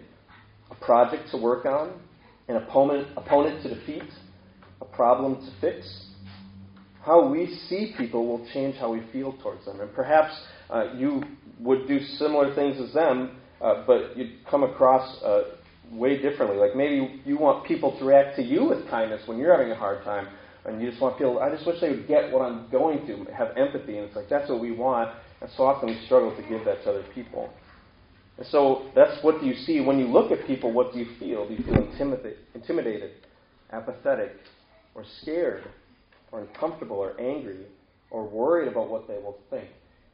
a 0.71 0.75
project 0.85 1.31
to 1.33 1.37
work 1.37 1.67
on, 1.67 2.01
an 2.49 2.57
opponent, 2.57 3.09
opponent 3.17 3.63
to 3.63 3.75
defeat, 3.75 4.03
a 4.81 4.85
problem 4.85 5.37
to 5.37 5.53
fix? 5.61 6.07
How 7.03 7.29
we 7.29 7.59
see 7.69 7.95
people 7.97 8.27
will 8.27 8.47
change 8.53 8.77
how 8.77 8.93
we 8.93 9.03
feel 9.13 9.33
towards 9.43 9.65
them. 9.65 9.81
And 9.81 9.93
perhaps 9.95 10.33
uh, 10.71 10.93
you 10.95 11.23
would 11.61 11.89
do 11.89 12.01
similar 12.01 12.55
things 12.55 12.81
as 12.81 12.93
them, 12.93 13.37
uh, 13.61 13.85
but 13.87 14.17
you'd 14.17 14.45
come 14.49 14.63
across 14.63 15.23
uh, 15.23 15.43
way 15.91 16.21
differently. 16.21 16.59
Like 16.59 16.77
maybe 16.77 17.21
you 17.25 17.39
want 17.39 17.67
people 17.67 17.99
to 17.99 18.05
react 18.05 18.37
to 18.37 18.43
you 18.43 18.65
with 18.65 18.89
kindness 18.91 19.23
when 19.27 19.39
you're 19.39 19.57
having 19.57 19.73
a 19.73 19.77
hard 19.77 20.05
time, 20.05 20.29
and 20.65 20.81
you 20.81 20.91
just 20.91 21.01
want 21.01 21.17
people. 21.17 21.39
I 21.39 21.51
just 21.51 21.67
wish 21.67 21.81
they 21.81 21.91
would 21.91 22.07
get 22.07 22.33
what 22.33 22.43
I'm 22.43 22.69
going 22.71 23.07
through, 23.07 23.27
have 23.35 23.57
empathy, 23.57 23.97
and 23.97 24.07
it's 24.07 24.17
like 24.17 24.29
that's 24.29 24.51
what 24.51 24.61
we 24.61 24.73
want. 24.73 25.11
And 25.41 25.51
so 25.57 25.65
often 25.65 25.89
we 25.89 26.05
struggle 26.05 26.35
to 26.37 26.43
give 26.43 26.65
that 26.65 26.83
to 26.85 26.91
other 26.91 27.05
people. 27.15 27.51
And 28.37 28.47
so 28.49 28.91
that's 28.95 29.23
what 29.25 29.41
do 29.41 29.47
you 29.47 29.55
see 29.55 29.81
when 29.81 29.99
you 29.99 30.07
look 30.07 30.31
at 30.31 30.47
people? 30.47 30.73
What 30.73 30.93
do 30.93 30.99
you 30.99 31.07
feel? 31.19 31.49
Do 31.49 31.55
you 31.55 31.65
feel 31.65 31.83
intimidated, 31.91 32.39
intimidated 32.55 33.13
apathetic, 33.71 34.33
or 34.95 35.04
scared, 35.23 35.64
or 36.33 36.40
uncomfortable, 36.40 36.97
or 36.97 37.18
angry, 37.21 37.66
or 38.11 38.26
worried 38.26 38.68
about 38.68 38.88
what 38.88 39.07
they 39.07 39.14
will 39.14 39.38
think? 39.50 39.68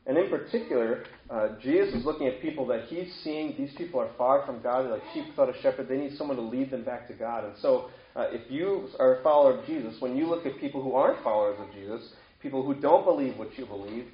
And 0.06 0.18
in 0.18 0.28
particular, 0.28 1.04
uh, 1.30 1.48
Jesus 1.62 1.94
is 1.94 2.04
looking 2.04 2.26
at 2.26 2.42
people 2.42 2.66
that 2.66 2.84
he's 2.88 3.10
seeing. 3.22 3.54
These 3.56 3.74
people 3.74 4.00
are 4.00 4.10
far 4.18 4.44
from 4.44 4.60
God. 4.60 4.84
They're 4.84 4.92
like 4.92 5.02
sheep 5.14 5.24
without 5.28 5.54
a 5.54 5.58
shepherd. 5.62 5.88
They 5.88 5.96
need 5.96 6.16
someone 6.18 6.36
to 6.36 6.42
lead 6.42 6.70
them 6.70 6.84
back 6.84 7.08
to 7.08 7.14
God. 7.14 7.44
And 7.44 7.54
so, 7.62 7.88
uh, 8.14 8.26
if 8.30 8.50
you 8.50 8.88
are 8.98 9.20
a 9.20 9.22
follower 9.22 9.58
of 9.58 9.66
Jesus, 9.66 9.94
when 10.00 10.14
you 10.14 10.26
look 10.26 10.44
at 10.44 10.60
people 10.60 10.82
who 10.82 10.92
aren't 10.92 11.22
followers 11.24 11.58
of 11.58 11.72
Jesus, 11.72 12.12
people 12.42 12.62
who 12.62 12.74
don't 12.74 13.04
believe 13.04 13.38
what 13.38 13.56
you 13.58 13.64
believe, 13.64 14.06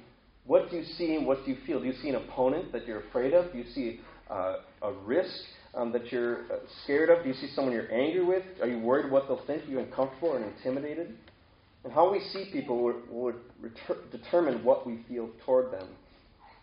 what 0.45 0.71
do 0.71 0.77
you 0.77 0.85
see 0.97 1.15
and 1.15 1.27
what 1.27 1.43
do 1.45 1.51
you 1.51 1.57
feel? 1.67 1.81
Do 1.81 1.87
you 1.87 1.95
see 2.01 2.09
an 2.09 2.15
opponent 2.15 2.71
that 2.71 2.87
you're 2.87 3.01
afraid 3.01 3.33
of? 3.33 3.51
Do 3.51 3.57
you 3.57 3.65
see 3.75 3.99
uh, 4.29 4.57
a 4.81 4.93
risk 5.05 5.43
um, 5.73 5.91
that 5.91 6.11
you're 6.11 6.43
uh, 6.51 6.57
scared 6.83 7.09
of? 7.09 7.23
Do 7.23 7.29
you 7.29 7.35
see 7.35 7.49
someone 7.55 7.73
you're 7.73 7.91
angry 7.91 8.23
with? 8.23 8.43
Are 8.61 8.67
you 8.67 8.79
worried 8.79 9.11
what 9.11 9.27
they'll 9.27 9.45
think? 9.45 9.63
Are 9.63 9.71
you 9.71 9.79
uncomfortable 9.79 10.29
or 10.29 10.43
intimidated? 10.43 11.15
And 11.83 11.93
how 11.93 12.11
we 12.11 12.19
see 12.31 12.49
people 12.51 12.83
would, 12.83 13.09
would 13.09 13.35
reter- 13.59 14.01
determine 14.11 14.63
what 14.63 14.85
we 14.85 15.03
feel 15.07 15.29
toward 15.45 15.71
them. 15.71 15.87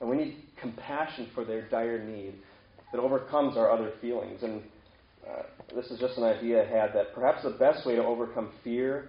And 0.01 0.09
we 0.09 0.17
need 0.17 0.37
compassion 0.61 1.29
for 1.35 1.45
their 1.45 1.69
dire 1.69 2.05
need 2.05 2.35
that 2.93 3.01
overcomes 3.01 3.57
our 3.57 3.71
other 3.71 3.93
feelings. 4.01 4.43
And 4.43 4.63
uh, 5.29 5.43
this 5.75 5.87
is 5.87 5.99
just 5.99 6.17
an 6.19 6.25
idea 6.25 6.63
I 6.63 6.67
had 6.67 6.93
that 6.95 7.15
perhaps 7.15 7.43
the 7.43 7.51
best 7.51 7.87
way 7.87 7.97
to 7.97 8.05
overcome 8.05 8.53
fear, 8.63 9.09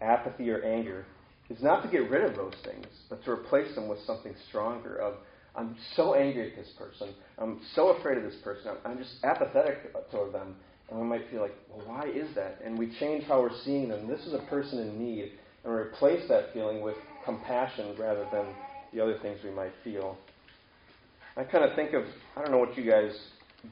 apathy, 0.00 0.50
or 0.50 0.62
anger 0.62 1.06
is 1.48 1.62
not 1.62 1.82
to 1.82 1.88
get 1.88 2.10
rid 2.10 2.24
of 2.28 2.36
those 2.36 2.54
things, 2.64 2.86
but 3.08 3.24
to 3.24 3.30
replace 3.30 3.74
them 3.74 3.88
with 3.88 3.98
something 4.00 4.34
stronger 4.48 4.96
of, 4.96 5.14
I'm 5.56 5.76
so 5.94 6.14
angry 6.14 6.50
at 6.50 6.56
this 6.56 6.72
person. 6.78 7.14
I'm 7.38 7.60
so 7.74 7.88
afraid 7.96 8.18
of 8.18 8.24
this 8.24 8.40
person. 8.44 8.72
I'm, 8.84 8.92
I'm 8.92 8.98
just 8.98 9.14
apathetic 9.24 9.92
toward 10.10 10.32
them. 10.32 10.56
And 10.90 11.00
we 11.00 11.06
might 11.06 11.28
feel 11.30 11.40
like, 11.40 11.54
well, 11.68 11.86
why 11.86 12.06
is 12.08 12.34
that? 12.34 12.60
And 12.64 12.78
we 12.78 12.94
change 13.00 13.24
how 13.24 13.40
we're 13.40 13.58
seeing 13.64 13.88
them. 13.88 14.06
This 14.06 14.20
is 14.20 14.34
a 14.34 14.46
person 14.48 14.78
in 14.78 14.98
need 14.98 15.32
and 15.64 15.74
we 15.74 15.80
replace 15.80 16.28
that 16.28 16.52
feeling 16.52 16.80
with 16.80 16.94
compassion 17.24 17.96
rather 17.98 18.26
than 18.32 18.46
the 18.94 19.02
other 19.02 19.18
things 19.20 19.40
we 19.42 19.50
might 19.50 19.72
feel. 19.82 20.16
I 21.36 21.44
kind 21.44 21.64
of 21.64 21.74
think 21.74 21.92
of, 21.92 22.04
I 22.36 22.42
don't 22.42 22.52
know 22.52 22.58
what 22.58 22.76
you 22.78 22.88
guys 22.88 23.10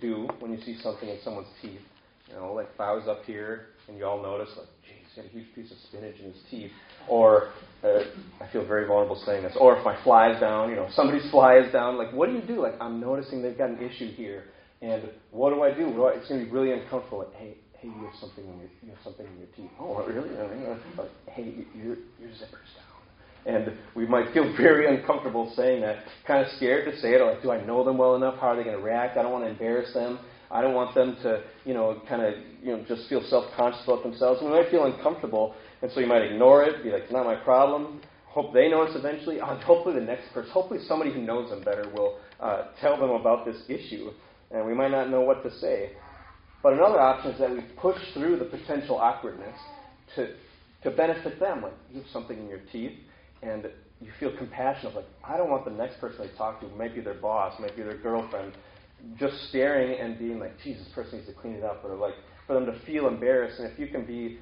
do 0.01 0.29
when 0.41 0.53
you 0.53 0.61
see 0.63 0.77
something 0.83 1.09
in 1.09 1.19
someone's 1.23 1.49
teeth. 1.63 1.81
You 2.29 2.35
know, 2.37 2.53
like 2.53 2.69
if 2.75 2.81
I 2.81 2.93
was 2.93 3.07
up 3.07 3.25
here 3.25 3.67
and 3.87 3.97
you 3.97 4.05
all 4.05 4.21
notice, 4.21 4.51
like, 4.57 4.67
he's 5.15 5.23
got 5.23 5.31
a 5.31 5.35
huge 5.35 5.55
piece 5.55 5.71
of 5.71 5.79
spinach 5.89 6.17
in 6.19 6.33
his 6.33 6.43
teeth. 6.51 6.71
Or, 7.09 7.51
uh, 7.83 8.01
I 8.41 8.51
feel 8.53 8.67
very 8.67 8.87
vulnerable 8.87 9.21
saying 9.25 9.43
this. 9.43 9.57
Or 9.59 9.77
if 9.77 9.85
my 9.85 10.03
fly 10.03 10.33
is 10.33 10.41
down, 10.41 10.71
you 10.71 10.77
know, 10.77 10.89
somebody's 10.93 11.31
fly 11.31 11.59
is 11.59 11.73
down, 11.73 11.97
like, 11.97 12.13
what 12.13 12.29
do 12.29 12.35
you 12.35 12.43
do? 12.43 12.63
Like, 12.63 12.75
I'm 12.81 13.01
noticing 13.01 13.43
they've 13.43 13.57
got 13.57 13.71
an 13.71 13.79
issue 13.79 14.13
here. 14.13 14.45
And 14.83 15.11
what 15.31 15.51
do 15.51 15.63
I 15.63 15.71
do? 15.73 15.93
do 15.93 16.05
I, 16.05 16.13
it's 16.13 16.29
going 16.29 16.41
to 16.41 16.47
be 16.47 16.53
really 16.53 16.73
uncomfortable. 16.73 17.19
Like, 17.19 17.35
hey, 17.35 17.55
hey, 17.79 17.89
you 17.89 18.05
have 18.05 18.15
something 18.21 18.45
in 18.45 18.59
your, 18.59 18.69
you 18.83 18.91
have 18.91 18.99
something 19.05 19.27
in 19.27 19.39
your 19.39 19.49
teeth. 19.57 19.71
Oh, 19.79 20.05
really? 20.07 20.31
Like, 20.99 21.11
hey, 21.29 21.67
your, 21.75 21.97
your 22.19 22.31
zipper's 22.39 22.73
down. 22.75 22.85
And 23.47 23.77
we 23.95 24.07
might 24.07 24.33
feel 24.33 24.53
very 24.57 24.95
uncomfortable 24.95 25.53
saying 25.55 25.83
that, 25.83 26.05
kind 26.27 26.45
of 26.45 26.51
scared 26.57 26.91
to 26.91 26.99
say 27.01 27.15
it. 27.15 27.23
Like, 27.23 27.43
do 27.43 27.51
I 27.51 27.65
know 27.65 27.85
them 27.85 27.99
well 27.99 28.17
enough? 28.17 28.39
How 28.41 28.49
are 28.49 28.57
they 28.57 28.65
going 28.65 28.77
to 28.77 28.83
react? 28.83 29.17
I 29.17 29.23
don't 29.23 29.33
want 29.33 29.45
to 29.45 29.51
embarrass 29.51 29.93
them. 29.93 30.19
I 30.55 30.63
don't 30.63 30.75
want 30.75 30.95
them 30.95 31.17
to, 31.25 31.43
you 31.65 31.75
know, 31.75 32.01
kind 32.09 32.23
of, 32.23 32.35
you 32.63 32.77
know, 32.77 32.85
just 32.87 33.09
feel 33.09 33.23
self-conscious 33.29 33.83
about 33.85 34.05
themselves. 34.05 34.41
And 34.41 34.51
we 34.51 34.57
might 34.57 34.71
feel 34.71 34.85
uncomfortable, 34.85 35.55
and 35.83 35.91
so 35.91 35.99
you 35.99 36.07
might 36.07 36.23
ignore 36.23 36.63
it, 36.63 36.85
be 36.85 36.91
like, 36.91 37.03
it's 37.03 37.13
not 37.13 37.27
my 37.27 37.35
problem. 37.35 38.01
Hope 38.27 38.55
they 38.55 38.69
notice 38.69 38.95
eventually. 38.97 39.41
Uh, 39.41 39.57
hopefully, 39.57 39.97
the 39.99 40.07
next 40.07 40.33
person, 40.33 40.51
hopefully, 40.53 40.81
somebody 40.87 41.13
who 41.13 41.23
knows 41.23 41.51
them 41.51 41.63
better 41.65 41.91
will 41.97 42.19
uh, 42.41 42.69
tell 42.81 42.97
them 42.97 43.11
about 43.11 43.45
this 43.45 43.57
issue, 43.69 44.11
and 44.53 44.65
we 44.65 44.75
might 44.75 44.93
not 44.93 45.11
know 45.11 45.23
what 45.23 45.43
to 45.43 45.51
say. 45.59 45.91
But 46.63 46.75
another 46.75 47.01
option 47.01 47.33
is 47.33 47.39
that 47.41 47.51
we 47.51 47.61
push 47.77 47.99
through 48.15 48.39
the 48.39 48.47
potential 48.47 48.97
awkwardness 48.97 49.59
to, 50.15 50.35
to 50.85 50.91
benefit 50.93 51.39
them. 51.39 51.63
Like 51.63 51.75
you 51.93 52.01
have 52.01 52.11
something 52.11 52.39
in 52.39 52.49
your 52.49 52.63
teeth, 52.73 52.97
and 53.43 53.67
you 54.01 54.11
feel 54.21 54.37
compassion 54.37 54.87
of 54.87 54.95
like, 54.95 55.05
I 55.25 55.37
don't 55.37 55.51
want 55.51 55.65
the 55.65 55.71
next 55.71 56.01
person 56.01 56.27
they 56.27 56.37
talk 56.37 56.61
to, 56.61 56.69
maybe 56.79 57.01
their 57.01 57.15
boss, 57.15 57.55
maybe 57.61 57.83
their 57.83 57.99
girlfriend, 57.99 58.53
just 59.19 59.49
staring 59.49 60.01
and 60.01 60.19
being 60.19 60.39
like, 60.39 60.53
Jesus, 60.63 60.87
person 60.95 61.19
needs 61.19 61.29
to 61.29 61.35
clean 61.35 61.55
it 61.55 61.65
up, 61.65 61.85
or 61.85 61.95
like 61.97 62.15
for 62.47 62.55
them 62.55 62.67
to 62.67 62.79
feel 62.87 63.09
embarrassed. 63.09 63.59
And 63.59 63.71
if 63.71 63.79
you 63.79 63.89
can 63.89 64.05
be 64.05 64.39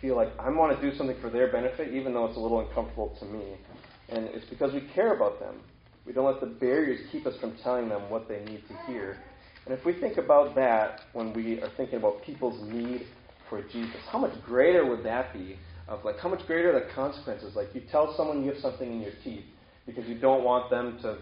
feel 0.00 0.16
like 0.16 0.28
I 0.38 0.48
want 0.50 0.78
to 0.78 0.90
do 0.90 0.96
something 0.96 1.16
for 1.20 1.30
their 1.30 1.52
benefit, 1.52 1.92
even 1.92 2.14
though 2.14 2.26
it's 2.26 2.36
a 2.36 2.40
little 2.40 2.60
uncomfortable 2.60 3.14
to 3.20 3.26
me, 3.26 3.56
and 4.08 4.24
it's 4.26 4.46
because 4.46 4.72
we 4.72 4.88
care 4.94 5.14
about 5.14 5.38
them. 5.40 5.56
We 6.06 6.12
don't 6.12 6.24
let 6.24 6.40
the 6.40 6.46
barriers 6.46 7.00
keep 7.12 7.26
us 7.26 7.34
from 7.40 7.56
telling 7.62 7.88
them 7.88 8.08
what 8.10 8.26
they 8.28 8.42
need 8.44 8.62
to 8.68 8.90
hear. 8.90 9.18
And 9.66 9.78
if 9.78 9.84
we 9.84 9.92
think 9.92 10.16
about 10.16 10.54
that 10.56 11.02
when 11.12 11.32
we 11.34 11.60
are 11.60 11.68
thinking 11.76 11.98
about 11.98 12.22
people's 12.24 12.60
need 12.72 13.06
for 13.48 13.62
Jesus, 13.62 14.00
how 14.10 14.18
much 14.18 14.32
greater 14.44 14.86
would 14.86 15.04
that 15.04 15.32
be? 15.34 15.58
Of 15.86 16.04
like, 16.04 16.18
how 16.18 16.28
much 16.28 16.46
greater 16.46 16.72
the 16.72 16.86
consequences? 16.94 17.54
Like, 17.56 17.74
you 17.74 17.82
tell 17.90 18.14
someone 18.16 18.42
you 18.44 18.52
have 18.52 18.62
something 18.62 18.90
in 18.90 19.00
your 19.00 19.12
teeth 19.22 19.44
because 19.86 20.06
you 20.06 20.18
don't 20.18 20.44
want 20.44 20.70
them 20.70 20.98
to 21.02 21.18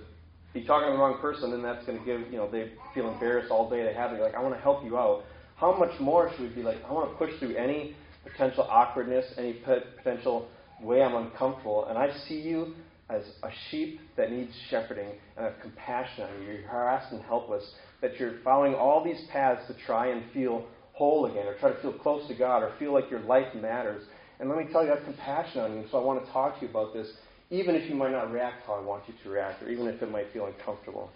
be 0.55 0.64
talking 0.64 0.88
to 0.88 0.93
the 0.93 0.99
wrong 0.99 1.19
person, 1.21 1.52
and 1.52 1.64
that's 1.64 1.85
going 1.87 1.99
to 1.99 2.05
give, 2.05 2.21
you 2.33 2.38
know, 2.38 2.50
they 2.50 2.73
feel 2.95 3.12
embarrassed 3.12 3.50
all 3.50 3.69
day 3.69 3.83
they 3.85 3.95
have 3.95 4.12
it. 4.12 4.21
Like, 4.21 4.35
I 4.35 4.43
want 4.43 4.55
to 4.55 4.61
help 4.61 4.85
you 4.85 4.99
out. 4.99 5.25
How 5.57 5.76
much 5.76 5.99
more 6.00 6.31
should 6.31 6.49
we 6.49 6.49
be 6.49 6.62
like, 6.62 6.78
I 6.88 6.93
want 6.93 7.11
to 7.11 7.17
push 7.17 7.38
through 7.38 7.57
any 7.57 7.95
potential 8.25 8.67
awkwardness, 8.69 9.26
any 9.37 9.55
potential 9.55 10.49
way 10.81 11.02
I'm 11.02 11.14
uncomfortable, 11.14 11.87
and 11.87 11.99
I 11.99 12.11
see 12.28 12.40
you 12.40 12.75
as 13.11 13.23
a 13.43 13.49
sheep 13.71 14.00
that 14.17 14.31
needs 14.31 14.52
shepherding 14.71 15.09
and 15.37 15.47
have 15.47 15.55
compassion 15.62 16.25
on 16.25 16.43
you. 16.43 16.52
You're 16.52 16.69
harassed 16.69 17.12
and 17.12 17.23
helpless 17.23 17.64
that 18.00 18.19
you're 18.21 18.35
following 18.45 18.75
all 18.75 19.02
these 19.02 19.21
paths 19.33 19.67
to 19.67 19.75
try 19.87 20.09
and 20.09 20.23
feel 20.33 20.67
whole 20.93 21.26
again, 21.26 21.47
or 21.47 21.57
try 21.59 21.71
to 21.73 21.81
feel 21.81 21.93
close 21.93 22.26
to 22.28 22.35
God, 22.35 22.62
or 22.62 22.73
feel 22.78 22.93
like 22.93 23.11
your 23.11 23.21
life 23.21 23.55
matters. 23.55 24.05
And 24.40 24.49
let 24.49 24.59
me 24.59 24.67
tell 24.71 24.85
you, 24.85 24.93
I 24.93 24.97
have 24.97 25.05
compassion 25.05 25.61
on 25.61 25.75
you, 25.75 25.85
so 25.90 26.00
I 26.00 26.05
want 26.05 26.25
to 26.25 26.33
talk 26.33 26.59
to 26.59 26.64
you 26.64 26.71
about 26.71 26.93
this, 26.93 27.09
even 27.50 27.75
if 27.75 27.88
you 27.88 27.95
might 27.95 28.12
not 28.12 28.31
react 28.31 28.67
how 28.67 28.75
I 28.75 28.81
want 28.81 29.05
you 29.07 29.14
to 29.23 29.31
react, 29.31 29.62
or 29.62 29.71
even 29.71 29.87
if 29.87 30.02
it 30.02 30.11
might 30.11 30.33
feel 30.33 30.47
uncomfortable. 30.47 31.11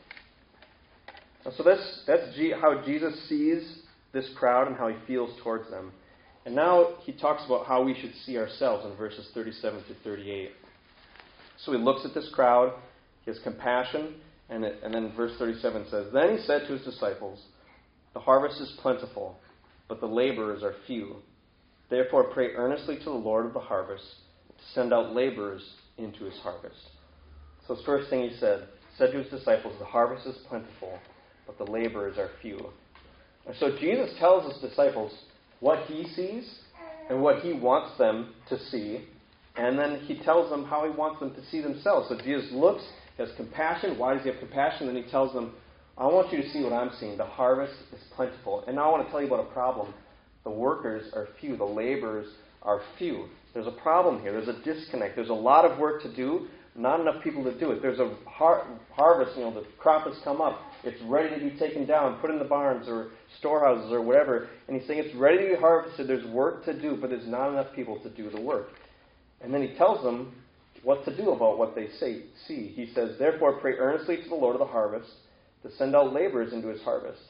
So 1.56 1.62
that's, 1.62 2.02
that's 2.06 2.34
G, 2.36 2.52
how 2.58 2.82
Jesus 2.84 3.28
sees 3.28 3.80
this 4.12 4.28
crowd 4.36 4.68
and 4.68 4.76
how 4.76 4.88
he 4.88 4.96
feels 5.06 5.30
towards 5.42 5.68
them. 5.70 5.92
And 6.46 6.54
now 6.54 6.94
he 7.02 7.12
talks 7.12 7.44
about 7.46 7.66
how 7.66 7.82
we 7.82 7.94
should 8.00 8.12
see 8.24 8.38
ourselves 8.38 8.84
in 8.86 8.96
verses 8.96 9.28
37 9.34 9.84
to 9.84 9.94
38. 10.04 10.50
So 11.64 11.72
he 11.72 11.78
looks 11.78 12.04
at 12.04 12.14
this 12.14 12.28
crowd, 12.32 12.72
he 13.24 13.30
has 13.30 13.40
compassion, 13.42 14.14
and, 14.48 14.64
it, 14.64 14.80
and 14.82 14.92
then 14.92 15.12
verse 15.16 15.32
37 15.38 15.86
says, 15.90 16.06
Then 16.12 16.36
he 16.36 16.42
said 16.44 16.66
to 16.66 16.72
his 16.72 16.82
disciples, 16.82 17.40
The 18.14 18.20
harvest 18.20 18.60
is 18.60 18.76
plentiful, 18.80 19.36
but 19.88 20.00
the 20.00 20.06
laborers 20.06 20.62
are 20.62 20.74
few. 20.86 21.16
Therefore 21.90 22.24
pray 22.24 22.52
earnestly 22.54 22.96
to 22.98 23.04
the 23.04 23.10
Lord 23.10 23.46
of 23.46 23.52
the 23.52 23.60
harvest 23.60 24.04
to 24.58 24.64
send 24.74 24.92
out 24.92 25.14
laborers 25.14 25.62
into 25.98 26.24
his 26.24 26.38
harvest. 26.42 26.76
So 27.66 27.76
his 27.76 27.84
first 27.84 28.10
thing 28.10 28.28
he 28.28 28.36
said, 28.38 28.68
said 28.98 29.12
to 29.12 29.22
his 29.22 29.30
disciples, 29.30 29.74
The 29.78 29.84
harvest 29.84 30.26
is 30.26 30.36
plentiful, 30.48 30.98
but 31.46 31.58
the 31.58 31.70
laborers 31.70 32.18
are 32.18 32.30
few. 32.40 32.58
And 33.46 33.56
so 33.58 33.76
Jesus 33.78 34.10
tells 34.18 34.52
his 34.52 34.70
disciples, 34.70 35.12
what 35.60 35.86
he 35.86 36.04
sees 36.14 36.58
and 37.08 37.22
what 37.22 37.40
he 37.40 37.52
wants 37.52 37.96
them 37.98 38.34
to 38.48 38.58
see, 38.58 39.04
and 39.56 39.78
then 39.78 40.00
he 40.06 40.18
tells 40.22 40.50
them 40.50 40.64
how 40.64 40.84
he 40.84 40.96
wants 40.96 41.20
them 41.20 41.34
to 41.34 41.44
see 41.50 41.60
themselves. 41.60 42.08
So 42.08 42.18
Jesus 42.18 42.50
looks, 42.52 42.82
has 43.18 43.28
compassion. 43.36 43.98
Why 43.98 44.14
does 44.14 44.24
he 44.24 44.30
have 44.30 44.38
compassion? 44.38 44.86
Then 44.86 44.96
he 44.96 45.10
tells 45.10 45.32
them, 45.32 45.52
I 45.96 46.06
want 46.06 46.32
you 46.32 46.42
to 46.42 46.50
see 46.50 46.62
what 46.62 46.72
I'm 46.72 46.90
seeing. 46.98 47.16
The 47.16 47.24
harvest 47.24 47.74
is 47.92 48.00
plentiful. 48.16 48.64
And 48.66 48.76
now 48.76 48.88
I 48.88 48.92
want 48.92 49.06
to 49.06 49.10
tell 49.10 49.20
you 49.20 49.26
about 49.26 49.40
a 49.40 49.52
problem. 49.52 49.92
The 50.44 50.50
workers 50.50 51.12
are 51.14 51.28
few, 51.40 51.56
the 51.56 51.64
laborers 51.64 52.26
are 52.62 52.80
few. 52.98 53.28
There's 53.54 53.66
a 53.66 53.72
problem 53.82 54.20
here. 54.20 54.32
There's 54.32 54.48
a 54.48 54.62
disconnect. 54.62 55.16
There's 55.16 55.28
a 55.28 55.34
lot 55.34 55.64
of 55.64 55.78
work 55.78 56.02
to 56.02 56.14
do, 56.14 56.48
not 56.74 57.00
enough 57.00 57.22
people 57.22 57.44
to 57.44 57.58
do 57.58 57.70
it. 57.72 57.82
There's 57.82 57.98
a 57.98 58.14
har- 58.26 58.66
harvest, 58.92 59.36
you 59.36 59.44
know, 59.44 59.52
the 59.52 59.66
crop 59.78 60.06
has 60.06 60.16
come 60.24 60.40
up. 60.40 60.58
It's 60.84 61.00
ready 61.02 61.34
to 61.34 61.50
be 61.50 61.58
taken 61.58 61.86
down, 61.86 62.18
put 62.20 62.30
in 62.30 62.38
the 62.38 62.44
barns 62.44 62.88
or 62.88 63.10
storehouses 63.38 63.92
or 63.92 64.00
whatever. 64.00 64.48
And 64.68 64.76
he's 64.76 64.86
saying 64.86 65.00
it's 65.00 65.14
ready 65.14 65.48
to 65.48 65.54
be 65.54 65.60
harvested. 65.60 66.08
There's 66.08 66.26
work 66.26 66.64
to 66.64 66.80
do, 66.80 66.96
but 67.00 67.10
there's 67.10 67.26
not 67.26 67.50
enough 67.50 67.74
people 67.74 67.98
to 68.00 68.10
do 68.10 68.30
the 68.30 68.40
work. 68.40 68.70
And 69.42 69.52
then 69.52 69.62
he 69.62 69.76
tells 69.76 70.02
them 70.02 70.34
what 70.82 71.04
to 71.04 71.16
do 71.16 71.30
about 71.30 71.58
what 71.58 71.74
they 71.74 71.88
say, 72.00 72.22
see. 72.46 72.72
He 72.74 72.92
says, 72.94 73.18
Therefore, 73.18 73.60
pray 73.60 73.74
earnestly 73.74 74.16
to 74.16 74.28
the 74.28 74.34
Lord 74.34 74.56
of 74.56 74.60
the 74.60 74.66
harvest 74.66 75.10
to 75.62 75.70
send 75.76 75.94
out 75.94 76.12
laborers 76.12 76.52
into 76.52 76.68
his 76.68 76.82
harvest. 76.82 77.20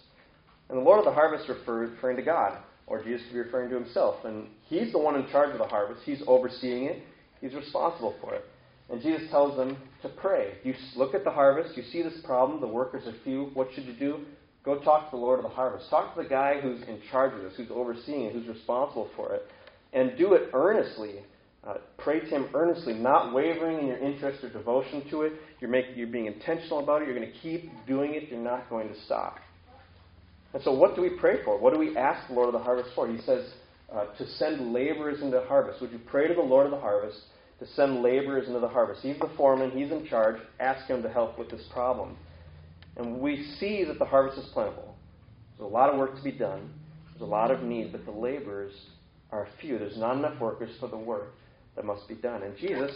And 0.69 0.79
the 0.79 0.83
Lord 0.83 1.01
of 1.01 1.05
the 1.05 1.13
harvest 1.13 1.49
refers, 1.49 1.91
referring 1.91 2.17
to 2.17 2.23
God, 2.23 2.59
or 2.93 3.03
Jesus 3.03 3.23
could 3.27 3.33
be 3.33 3.39
referring 3.39 3.71
to 3.71 3.77
himself. 3.77 4.17
And 4.27 4.49
he's 4.67 4.93
the 4.93 4.99
one 4.99 5.17
in 5.17 5.27
charge 5.31 5.51
of 5.51 5.59
the 5.59 5.67
harvest. 5.67 6.03
He's 6.05 6.23
overseeing 6.27 6.85
it. 6.85 7.03
He's 7.41 7.55
responsible 7.55 8.15
for 8.21 8.35
it. 8.35 8.45
And 8.91 9.01
Jesus 9.01 9.31
tells 9.31 9.57
them 9.57 9.79
to 10.03 10.11
pray. 10.11 10.59
You 10.63 10.75
look 10.95 11.15
at 11.15 11.25
the 11.25 11.31
harvest, 11.31 11.75
you 11.75 11.85
see 11.91 12.03
this 12.03 12.21
problem, 12.23 12.61
the 12.61 12.67
workers 12.67 13.07
are 13.07 13.15
few. 13.25 13.51
What 13.55 13.69
should 13.75 13.85
you 13.85 13.95
do? 13.95 14.19
Go 14.63 14.79
talk 14.81 15.11
to 15.11 15.17
the 15.17 15.23
Lord 15.23 15.39
of 15.39 15.45
the 15.45 15.49
harvest. 15.49 15.89
Talk 15.89 16.15
to 16.15 16.23
the 16.23 16.29
guy 16.29 16.61
who's 16.61 16.83
in 16.83 17.01
charge 17.11 17.33
of 17.33 17.43
this, 17.43 17.55
who's 17.57 17.71
overseeing 17.71 18.25
it, 18.25 18.35
who's 18.35 18.47
responsible 18.47 19.09
for 19.17 19.33
it. 19.33 19.43
And 19.95 20.19
do 20.19 20.35
it 20.35 20.51
earnestly. 20.53 21.15
Uh, 21.67 21.75
pray 21.97 22.21
to 22.21 22.27
Him 22.27 22.49
earnestly, 22.55 22.93
not 22.93 23.33
wavering 23.33 23.79
in 23.79 23.87
your 23.87 23.99
interest 23.99 24.45
or 24.45 24.51
devotion 24.51 25.09
to 25.11 25.23
it. 25.23 25.33
You're, 25.61 25.71
making, 25.71 25.97
you're 25.97 26.09
being 26.09 26.27
intentional 26.27 26.81
about 26.81 27.01
it. 27.01 27.09
You're 27.09 27.17
going 27.17 27.33
to 27.33 27.39
keep 27.39 27.71
doing 27.87 28.15
it. 28.15 28.25
You're 28.29 28.39
not 28.39 28.69
going 28.69 28.89
to 28.89 29.01
stop. 29.07 29.37
And 30.55 30.63
so, 30.63 30.73
what 30.73 30.95
do 30.95 31.03
we 31.03 31.11
pray 31.11 31.43
for? 31.45 31.59
What 31.59 31.73
do 31.73 31.79
we 31.79 31.97
ask 31.97 32.29
the 32.29 32.35
Lord 32.35 32.49
of 32.49 32.53
the 32.53 32.65
harvest 32.65 32.91
for? 32.95 33.09
He 33.09 33.19
says 33.23 33.53
uh, 33.93 34.07
to 34.17 34.27
send 34.27 34.73
laborers 34.73 35.23
into 35.23 35.39
the 35.39 35.47
harvest. 35.47 35.81
Would 35.81 35.93
you 35.93 36.01
pray 36.07 36.29
to 36.29 36.35
the 36.35 36.41
Lord 36.41 36.67
of 36.67 36.73
the 36.73 36.81
harvest 36.81 37.19
to 37.59 37.67
send 37.67 38.03
laborers 38.03 38.49
into 38.49 38.61
the 38.61 38.69
harvest? 38.69 39.03
He's 39.03 39.19
the 39.19 39.31
foreman, 39.37 39.71
He's 39.71 39.91
in 39.91 40.07
charge. 40.07 40.37
Ask 40.61 40.87
Him 40.89 41.03
to 41.03 41.09
help 41.09 41.39
with 41.39 41.51
this 41.51 41.65
problem. 41.73 42.17
And 42.97 43.21
we 43.21 43.45
see 43.59 43.85
that 43.85 43.99
the 43.99 44.05
harvest 44.05 44.39
is 44.39 44.51
plentiful. 44.53 44.95
There's 45.57 45.71
a 45.71 45.73
lot 45.73 45.91
of 45.91 45.99
work 45.99 46.17
to 46.17 46.23
be 46.23 46.33
done, 46.33 46.71
there's 47.11 47.23
a 47.23 47.25
lot 47.25 47.51
of 47.51 47.63
need, 47.63 47.93
but 47.93 48.05
the 48.05 48.11
laborers 48.11 48.73
are 49.31 49.49
few. 49.61 49.79
There's 49.79 49.97
not 49.97 50.17
enough 50.17 50.39
workers 50.39 50.71
for 50.79 50.89
the 50.89 50.99
work 50.99 51.33
that 51.77 51.85
must 51.85 52.07
be 52.07 52.15
done. 52.15 52.43
And 52.43 52.57
Jesus, 52.59 52.91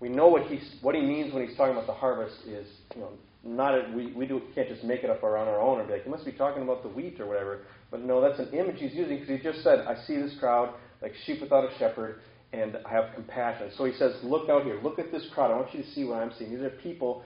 we 0.00 0.08
know 0.08 0.28
what 0.28 0.46
he's 0.46 0.76
what 0.80 0.94
he 0.94 1.02
means 1.02 1.32
when 1.34 1.46
he's 1.46 1.56
talking 1.56 1.74
about 1.74 1.86
the 1.86 1.92
harvest 1.92 2.36
is, 2.46 2.66
you 2.94 3.02
know, 3.02 3.10
not 3.44 3.74
a, 3.74 3.92
we 3.94 4.12
we 4.12 4.26
do, 4.26 4.40
can't 4.54 4.68
just 4.68 4.84
make 4.84 5.04
it 5.04 5.10
up 5.10 5.22
on 5.22 5.30
our 5.30 5.60
own 5.60 5.78
and 5.78 5.88
be 5.88 5.94
like, 5.94 6.04
he 6.04 6.10
must 6.10 6.24
be 6.24 6.32
talking 6.32 6.62
about 6.62 6.82
the 6.82 6.88
wheat 6.88 7.20
or 7.20 7.26
whatever. 7.26 7.60
But 7.90 8.00
no, 8.00 8.20
that's 8.20 8.38
an 8.38 8.48
image 8.54 8.76
he's 8.78 8.94
using 8.94 9.20
because 9.20 9.28
he 9.28 9.38
just 9.38 9.62
said, 9.62 9.80
I 9.80 9.96
see 10.06 10.16
this 10.16 10.34
crowd 10.38 10.74
like 11.02 11.12
sheep 11.26 11.40
without 11.40 11.64
a 11.64 11.78
shepherd, 11.78 12.20
and 12.52 12.78
I 12.86 12.90
have 12.90 13.14
compassion. 13.14 13.70
So 13.76 13.84
he 13.84 13.92
says, 13.92 14.14
look 14.22 14.48
out 14.48 14.64
here, 14.64 14.80
look 14.82 14.98
at 14.98 15.12
this 15.12 15.26
crowd. 15.34 15.50
I 15.50 15.56
want 15.56 15.74
you 15.74 15.82
to 15.82 15.90
see 15.90 16.04
what 16.04 16.22
I'm 16.22 16.32
seeing. 16.38 16.50
These 16.50 16.62
are 16.62 16.70
people 16.70 17.22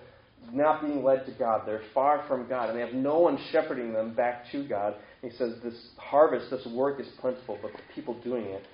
not 0.53 0.83
being 0.83 1.05
led 1.05 1.27
to 1.27 1.33
God. 1.33 1.63
They're 1.67 1.83
far 1.95 2.25
from 2.27 2.49
God, 2.49 2.71
and 2.71 2.79
they 2.79 2.83
have 2.83 2.95
no 2.95 3.19
one 3.21 3.39
shepherding 3.53 3.93
them 3.93 4.15
back 4.15 4.51
to 4.53 4.67
God. 4.67 4.95
And 5.23 5.31
he 5.31 5.37
says, 5.39 5.55
this 5.63 5.75
harvest, 5.97 6.51
this 6.51 6.67
work 6.67 7.01
is 7.01 7.07
plentiful, 7.21 7.59
but 7.63 7.73
the 7.73 7.83
people 7.95 8.21
doing 8.23 8.45
it 8.45 8.65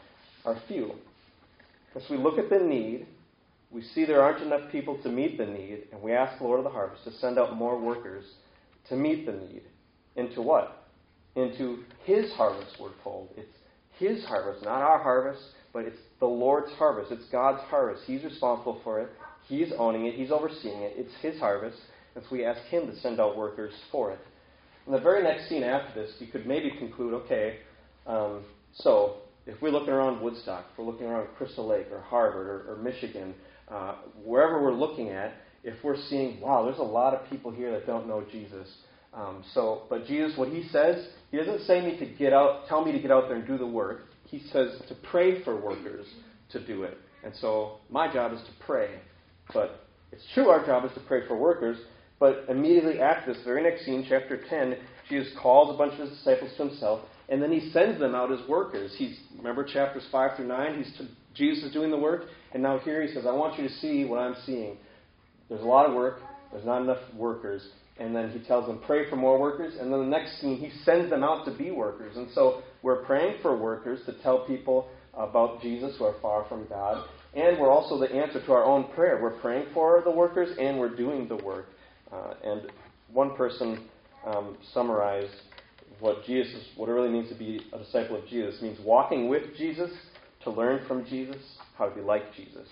are 0.44 0.56
few. 0.68 0.92
As 1.94 2.02
we 2.10 2.16
look 2.16 2.38
at 2.38 2.50
the 2.50 2.58
need, 2.58 3.06
we 3.74 3.82
see 3.82 4.04
there 4.04 4.22
aren't 4.22 4.40
enough 4.40 4.70
people 4.70 4.96
to 5.02 5.08
meet 5.08 5.36
the 5.36 5.44
need, 5.44 5.88
and 5.90 6.00
we 6.00 6.12
ask 6.12 6.38
the 6.38 6.44
Lord 6.44 6.60
of 6.60 6.64
the 6.64 6.70
harvest 6.70 7.02
to 7.04 7.12
send 7.14 7.40
out 7.40 7.56
more 7.56 7.78
workers 7.78 8.24
to 8.88 8.94
meet 8.94 9.26
the 9.26 9.32
need. 9.32 9.62
Into 10.14 10.40
what? 10.40 10.86
Into 11.34 11.82
His 12.04 12.32
harvest, 12.34 12.76
we're 12.80 12.92
told. 13.02 13.30
It's 13.36 13.52
His 13.98 14.24
harvest, 14.24 14.64
not 14.64 14.80
our 14.80 15.02
harvest, 15.02 15.42
but 15.72 15.84
it's 15.86 15.98
the 16.20 16.26
Lord's 16.26 16.70
harvest. 16.74 17.10
It's 17.10 17.24
God's 17.32 17.62
harvest. 17.62 18.04
He's 18.06 18.22
responsible 18.22 18.80
for 18.84 19.00
it. 19.00 19.10
He's 19.48 19.72
owning 19.76 20.06
it. 20.06 20.14
He's 20.14 20.30
overseeing 20.30 20.82
it. 20.82 20.92
It's 20.96 21.12
His 21.20 21.40
harvest. 21.40 21.78
And 22.14 22.22
so 22.22 22.28
we 22.30 22.44
ask 22.44 22.60
Him 22.68 22.86
to 22.86 22.96
send 23.00 23.18
out 23.18 23.36
workers 23.36 23.72
for 23.90 24.12
it. 24.12 24.20
In 24.86 24.92
the 24.92 25.00
very 25.00 25.24
next 25.24 25.48
scene 25.48 25.64
after 25.64 26.00
this, 26.00 26.12
you 26.20 26.28
could 26.28 26.46
maybe 26.46 26.70
conclude 26.78 27.12
okay, 27.14 27.56
um, 28.06 28.44
so 28.72 29.16
if 29.46 29.60
we're 29.60 29.70
looking 29.70 29.90
around 29.90 30.20
Woodstock, 30.20 30.66
if 30.72 30.78
we're 30.78 30.84
looking 30.84 31.06
around 31.06 31.26
Crystal 31.36 31.66
Lake 31.66 31.86
or 31.90 32.00
Harvard 32.00 32.46
or, 32.46 32.72
or 32.72 32.76
Michigan, 32.76 33.34
uh, 33.68 33.96
wherever 34.22 34.62
we're 34.62 34.74
looking 34.74 35.10
at, 35.10 35.34
if 35.62 35.74
we're 35.82 35.96
seeing, 36.08 36.40
wow, 36.40 36.64
there's 36.64 36.78
a 36.78 36.82
lot 36.82 37.14
of 37.14 37.28
people 37.30 37.50
here 37.50 37.70
that 37.72 37.86
don't 37.86 38.06
know 38.06 38.24
Jesus. 38.30 38.68
Um, 39.12 39.44
so, 39.54 39.84
but 39.88 40.06
Jesus, 40.06 40.36
what 40.36 40.48
he 40.48 40.68
says, 40.68 41.08
he 41.30 41.36
doesn't 41.36 41.62
say 41.62 41.80
me 41.80 41.98
to 41.98 42.06
get 42.06 42.32
out, 42.32 42.66
tell 42.68 42.84
me 42.84 42.92
to 42.92 42.98
get 42.98 43.10
out 43.10 43.28
there 43.28 43.36
and 43.36 43.46
do 43.46 43.56
the 43.56 43.66
work. 43.66 44.02
He 44.24 44.40
says 44.52 44.80
to 44.88 44.94
pray 45.10 45.42
for 45.42 45.58
workers 45.58 46.06
to 46.50 46.64
do 46.64 46.82
it. 46.82 46.98
And 47.24 47.32
so 47.36 47.78
my 47.90 48.12
job 48.12 48.32
is 48.32 48.40
to 48.40 48.64
pray. 48.66 48.90
But 49.52 49.86
it's 50.12 50.24
true 50.34 50.48
our 50.48 50.64
job 50.66 50.84
is 50.84 50.92
to 50.94 51.00
pray 51.00 51.26
for 51.26 51.36
workers. 51.36 51.78
But 52.18 52.44
immediately 52.48 53.00
after 53.00 53.32
this, 53.32 53.42
very 53.44 53.62
next 53.62 53.84
scene, 53.84 54.04
chapter 54.08 54.42
10, 54.48 54.76
Jesus 55.08 55.32
calls 55.40 55.74
a 55.74 55.78
bunch 55.78 55.94
of 55.94 56.08
his 56.08 56.18
disciples 56.18 56.50
to 56.56 56.68
himself 56.68 57.00
and 57.28 57.42
then 57.42 57.50
he 57.50 57.70
sends 57.70 57.98
them 57.98 58.14
out 58.14 58.32
as 58.32 58.46
workers. 58.48 58.94
He's 58.96 59.18
remember 59.38 59.64
chapters 59.64 60.06
five 60.12 60.36
through 60.36 60.48
nine. 60.48 60.82
He's 60.82 60.96
to, 60.98 61.08
Jesus 61.34 61.64
is 61.64 61.72
doing 61.72 61.90
the 61.90 61.98
work, 61.98 62.22
and 62.52 62.62
now 62.62 62.78
here 62.78 63.02
he 63.02 63.12
says, 63.12 63.26
"I 63.26 63.32
want 63.32 63.58
you 63.58 63.68
to 63.68 63.74
see 63.74 64.04
what 64.04 64.18
I'm 64.18 64.36
seeing. 64.46 64.76
There's 65.48 65.62
a 65.62 65.66
lot 65.66 65.86
of 65.86 65.94
work. 65.94 66.20
There's 66.52 66.64
not 66.64 66.82
enough 66.82 67.02
workers." 67.14 67.62
And 67.98 68.14
then 68.14 68.30
he 68.30 68.40
tells 68.40 68.66
them, 68.66 68.80
"Pray 68.86 69.08
for 69.08 69.16
more 69.16 69.38
workers." 69.38 69.76
And 69.78 69.92
then 69.92 70.00
the 70.00 70.06
next 70.06 70.40
scene, 70.40 70.56
he 70.56 70.70
sends 70.84 71.10
them 71.10 71.22
out 71.22 71.44
to 71.44 71.50
be 71.52 71.70
workers. 71.70 72.16
And 72.16 72.28
so 72.30 72.62
we're 72.82 73.04
praying 73.04 73.38
for 73.42 73.56
workers 73.56 74.00
to 74.06 74.12
tell 74.22 74.46
people 74.46 74.88
about 75.14 75.60
Jesus 75.60 75.96
who 75.96 76.04
are 76.04 76.14
far 76.20 76.44
from 76.48 76.66
God, 76.66 77.04
and 77.34 77.58
we're 77.58 77.70
also 77.70 77.98
the 77.98 78.10
answer 78.12 78.40
to 78.44 78.52
our 78.52 78.64
own 78.64 78.84
prayer. 78.94 79.20
We're 79.22 79.38
praying 79.40 79.66
for 79.72 80.02
the 80.02 80.10
workers, 80.10 80.56
and 80.58 80.78
we're 80.78 80.94
doing 80.94 81.28
the 81.28 81.36
work. 81.36 81.66
Uh, 82.12 82.34
and 82.44 82.62
one 83.12 83.36
person 83.36 83.88
um, 84.26 84.56
summarized 84.72 85.34
what 86.00 86.24
Jesus, 86.24 86.62
what 86.76 86.88
it 86.88 86.92
really 86.92 87.10
means 87.10 87.28
to 87.28 87.34
be 87.34 87.60
a 87.72 87.78
disciple 87.78 88.16
of 88.16 88.26
Jesus. 88.26 88.60
It 88.60 88.62
means 88.62 88.78
walking 88.84 89.28
with 89.28 89.56
Jesus 89.56 89.90
to 90.44 90.50
learn 90.50 90.86
from 90.86 91.04
Jesus 91.06 91.42
how 91.76 91.88
to 91.88 91.94
be 91.94 92.00
like 92.00 92.34
Jesus. 92.34 92.68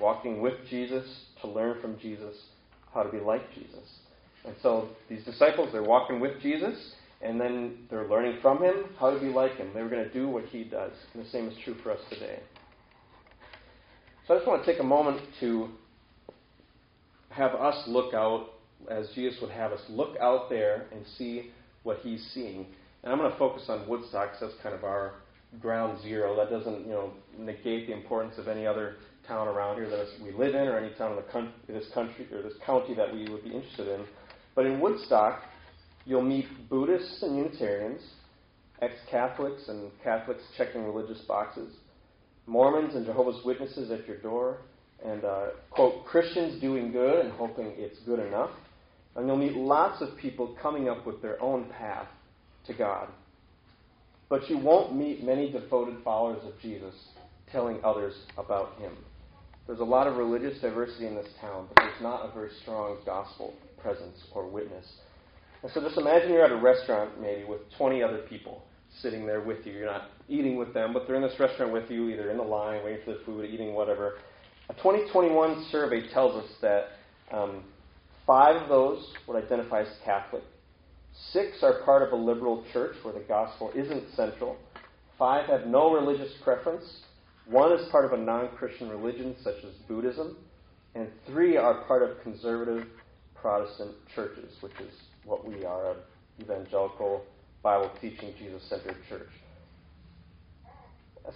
Walking 0.00 0.40
with 0.40 0.54
Jesus 0.68 1.04
to 1.40 1.48
learn 1.48 1.80
from 1.80 1.98
Jesus 1.98 2.34
how 2.92 3.02
to 3.02 3.10
be 3.10 3.20
like 3.20 3.42
Jesus. 3.54 3.88
And 4.44 4.54
so 4.62 4.88
these 5.08 5.24
disciples, 5.24 5.68
they're 5.72 5.82
walking 5.82 6.18
with 6.20 6.40
Jesus, 6.40 6.94
and 7.20 7.40
then 7.40 7.86
they're 7.90 8.08
learning 8.08 8.38
from 8.42 8.62
him 8.62 8.86
how 8.98 9.10
to 9.10 9.20
be 9.20 9.26
like 9.26 9.56
him. 9.56 9.70
They 9.74 9.82
were 9.82 9.88
going 9.88 10.04
to 10.04 10.12
do 10.12 10.28
what 10.28 10.44
he 10.46 10.64
does. 10.64 10.92
And 11.14 11.24
the 11.24 11.28
same 11.30 11.48
is 11.48 11.54
true 11.64 11.76
for 11.82 11.92
us 11.92 12.00
today. 12.10 12.40
So 14.26 14.34
I 14.34 14.38
just 14.38 14.48
want 14.48 14.64
to 14.64 14.72
take 14.72 14.80
a 14.80 14.84
moment 14.84 15.20
to 15.40 15.68
have 17.30 17.54
us 17.54 17.82
look 17.86 18.14
out 18.14 18.48
as 18.90 19.08
Jesus 19.14 19.40
would 19.40 19.50
have 19.50 19.72
us 19.72 19.80
look 19.88 20.16
out 20.20 20.50
there 20.50 20.86
and 20.92 21.04
see 21.16 21.50
what 21.82 21.98
he's 21.98 22.24
seeing. 22.34 22.66
And 23.02 23.12
I'm 23.12 23.18
going 23.18 23.30
to 23.30 23.38
focus 23.38 23.64
on 23.68 23.88
Woodstock 23.88 24.32
because 24.32 24.52
that's 24.52 24.62
kind 24.62 24.74
of 24.74 24.84
our 24.84 25.14
ground 25.60 26.00
zero. 26.02 26.36
That 26.36 26.50
doesn't, 26.50 26.86
you 26.86 26.92
know, 26.92 27.12
negate 27.38 27.86
the 27.86 27.92
importance 27.92 28.38
of 28.38 28.48
any 28.48 28.66
other 28.66 28.96
town 29.26 29.48
around 29.48 29.76
here 29.76 29.88
that 29.88 30.06
we 30.22 30.32
live 30.32 30.54
in 30.54 30.66
or 30.66 30.78
any 30.78 30.94
town 30.94 31.12
in 31.12 31.16
the 31.16 31.30
country, 31.30 31.52
this 31.68 31.88
country 31.94 32.26
or 32.32 32.42
this 32.42 32.54
county 32.64 32.94
that 32.94 33.12
we 33.12 33.28
would 33.28 33.44
be 33.44 33.50
interested 33.50 33.88
in. 33.88 34.04
But 34.54 34.66
in 34.66 34.80
Woodstock, 34.80 35.42
you'll 36.04 36.22
meet 36.22 36.46
Buddhists 36.68 37.22
and 37.22 37.36
Unitarians, 37.36 38.02
ex-Catholics 38.80 39.68
and 39.68 39.90
Catholics 40.02 40.42
checking 40.56 40.84
religious 40.84 41.20
boxes, 41.22 41.76
Mormons 42.46 42.94
and 42.94 43.06
Jehovah's 43.06 43.44
Witnesses 43.44 43.90
at 43.90 44.06
your 44.08 44.18
door, 44.18 44.58
and 45.04 45.24
uh, 45.24 45.46
quote 45.70 46.04
Christians 46.04 46.60
doing 46.60 46.92
good 46.92 47.24
and 47.24 47.32
hoping 47.32 47.72
it's 47.76 47.98
good 48.00 48.18
enough. 48.18 48.50
And 49.14 49.26
you'll 49.26 49.36
meet 49.36 49.54
lots 49.54 50.02
of 50.02 50.16
people 50.16 50.56
coming 50.60 50.88
up 50.88 51.06
with 51.06 51.20
their 51.22 51.40
own 51.42 51.66
path 51.66 52.08
to 52.66 52.72
God. 52.72 53.08
But 54.32 54.48
you 54.48 54.56
won't 54.56 54.96
meet 54.96 55.22
many 55.22 55.52
devoted 55.52 55.96
followers 56.02 56.40
of 56.46 56.58
Jesus 56.62 56.94
telling 57.52 57.84
others 57.84 58.14
about 58.38 58.78
him. 58.78 58.92
There's 59.66 59.80
a 59.80 59.84
lot 59.84 60.06
of 60.06 60.16
religious 60.16 60.58
diversity 60.58 61.06
in 61.06 61.14
this 61.14 61.28
town, 61.38 61.66
but 61.68 61.82
there's 61.82 62.00
not 62.00 62.24
a 62.24 62.32
very 62.32 62.48
strong 62.62 62.96
gospel 63.04 63.52
presence 63.76 64.16
or 64.34 64.48
witness. 64.48 64.86
And 65.62 65.70
so 65.74 65.82
just 65.82 65.98
imagine 65.98 66.30
you're 66.30 66.46
at 66.46 66.50
a 66.50 66.56
restaurant 66.56 67.20
maybe 67.20 67.44
with 67.44 67.60
20 67.76 68.02
other 68.02 68.20
people 68.20 68.64
sitting 69.02 69.26
there 69.26 69.42
with 69.42 69.66
you. 69.66 69.74
You're 69.74 69.84
not 69.84 70.08
eating 70.30 70.56
with 70.56 70.72
them, 70.72 70.94
but 70.94 71.06
they're 71.06 71.16
in 71.16 71.22
this 71.22 71.38
restaurant 71.38 71.70
with 71.70 71.90
you, 71.90 72.08
either 72.08 72.30
in 72.30 72.38
the 72.38 72.42
line, 72.42 72.82
waiting 72.82 73.00
for 73.04 73.12
the 73.12 73.20
food, 73.26 73.50
eating 73.50 73.74
whatever. 73.74 74.14
A 74.70 74.74
2021 74.76 75.66
survey 75.70 76.08
tells 76.08 76.42
us 76.42 76.50
that 76.62 76.84
um, 77.36 77.64
Five 78.26 78.62
of 78.62 78.68
those 78.68 79.04
would 79.26 79.42
identify 79.42 79.82
as 79.82 79.88
Catholic. 80.04 80.44
Six 81.32 81.62
are 81.62 81.82
part 81.84 82.02
of 82.02 82.12
a 82.12 82.16
liberal 82.16 82.64
church 82.72 82.96
where 83.02 83.14
the 83.14 83.20
gospel 83.20 83.70
isn't 83.74 84.14
central. 84.14 84.56
five 85.18 85.46
have 85.46 85.66
no 85.66 85.92
religious 85.92 86.32
preference, 86.42 86.84
one 87.46 87.72
is 87.72 87.88
part 87.90 88.04
of 88.04 88.12
a 88.12 88.22
non 88.22 88.48
Christian 88.56 88.88
religion, 88.88 89.34
such 89.42 89.56
as 89.64 89.72
Buddhism, 89.88 90.36
and 90.94 91.08
three 91.26 91.56
are 91.56 91.84
part 91.84 92.02
of 92.02 92.22
conservative 92.22 92.86
Protestant 93.34 93.92
churches, 94.14 94.54
which 94.60 94.72
is 94.80 94.94
what 95.24 95.46
we 95.46 95.64
are 95.64 95.90
an 95.90 95.96
evangelical, 96.40 97.24
Bible 97.62 97.90
teaching, 98.00 98.32
Jesus 98.38 98.62
centered 98.68 98.96
church. 99.08 99.28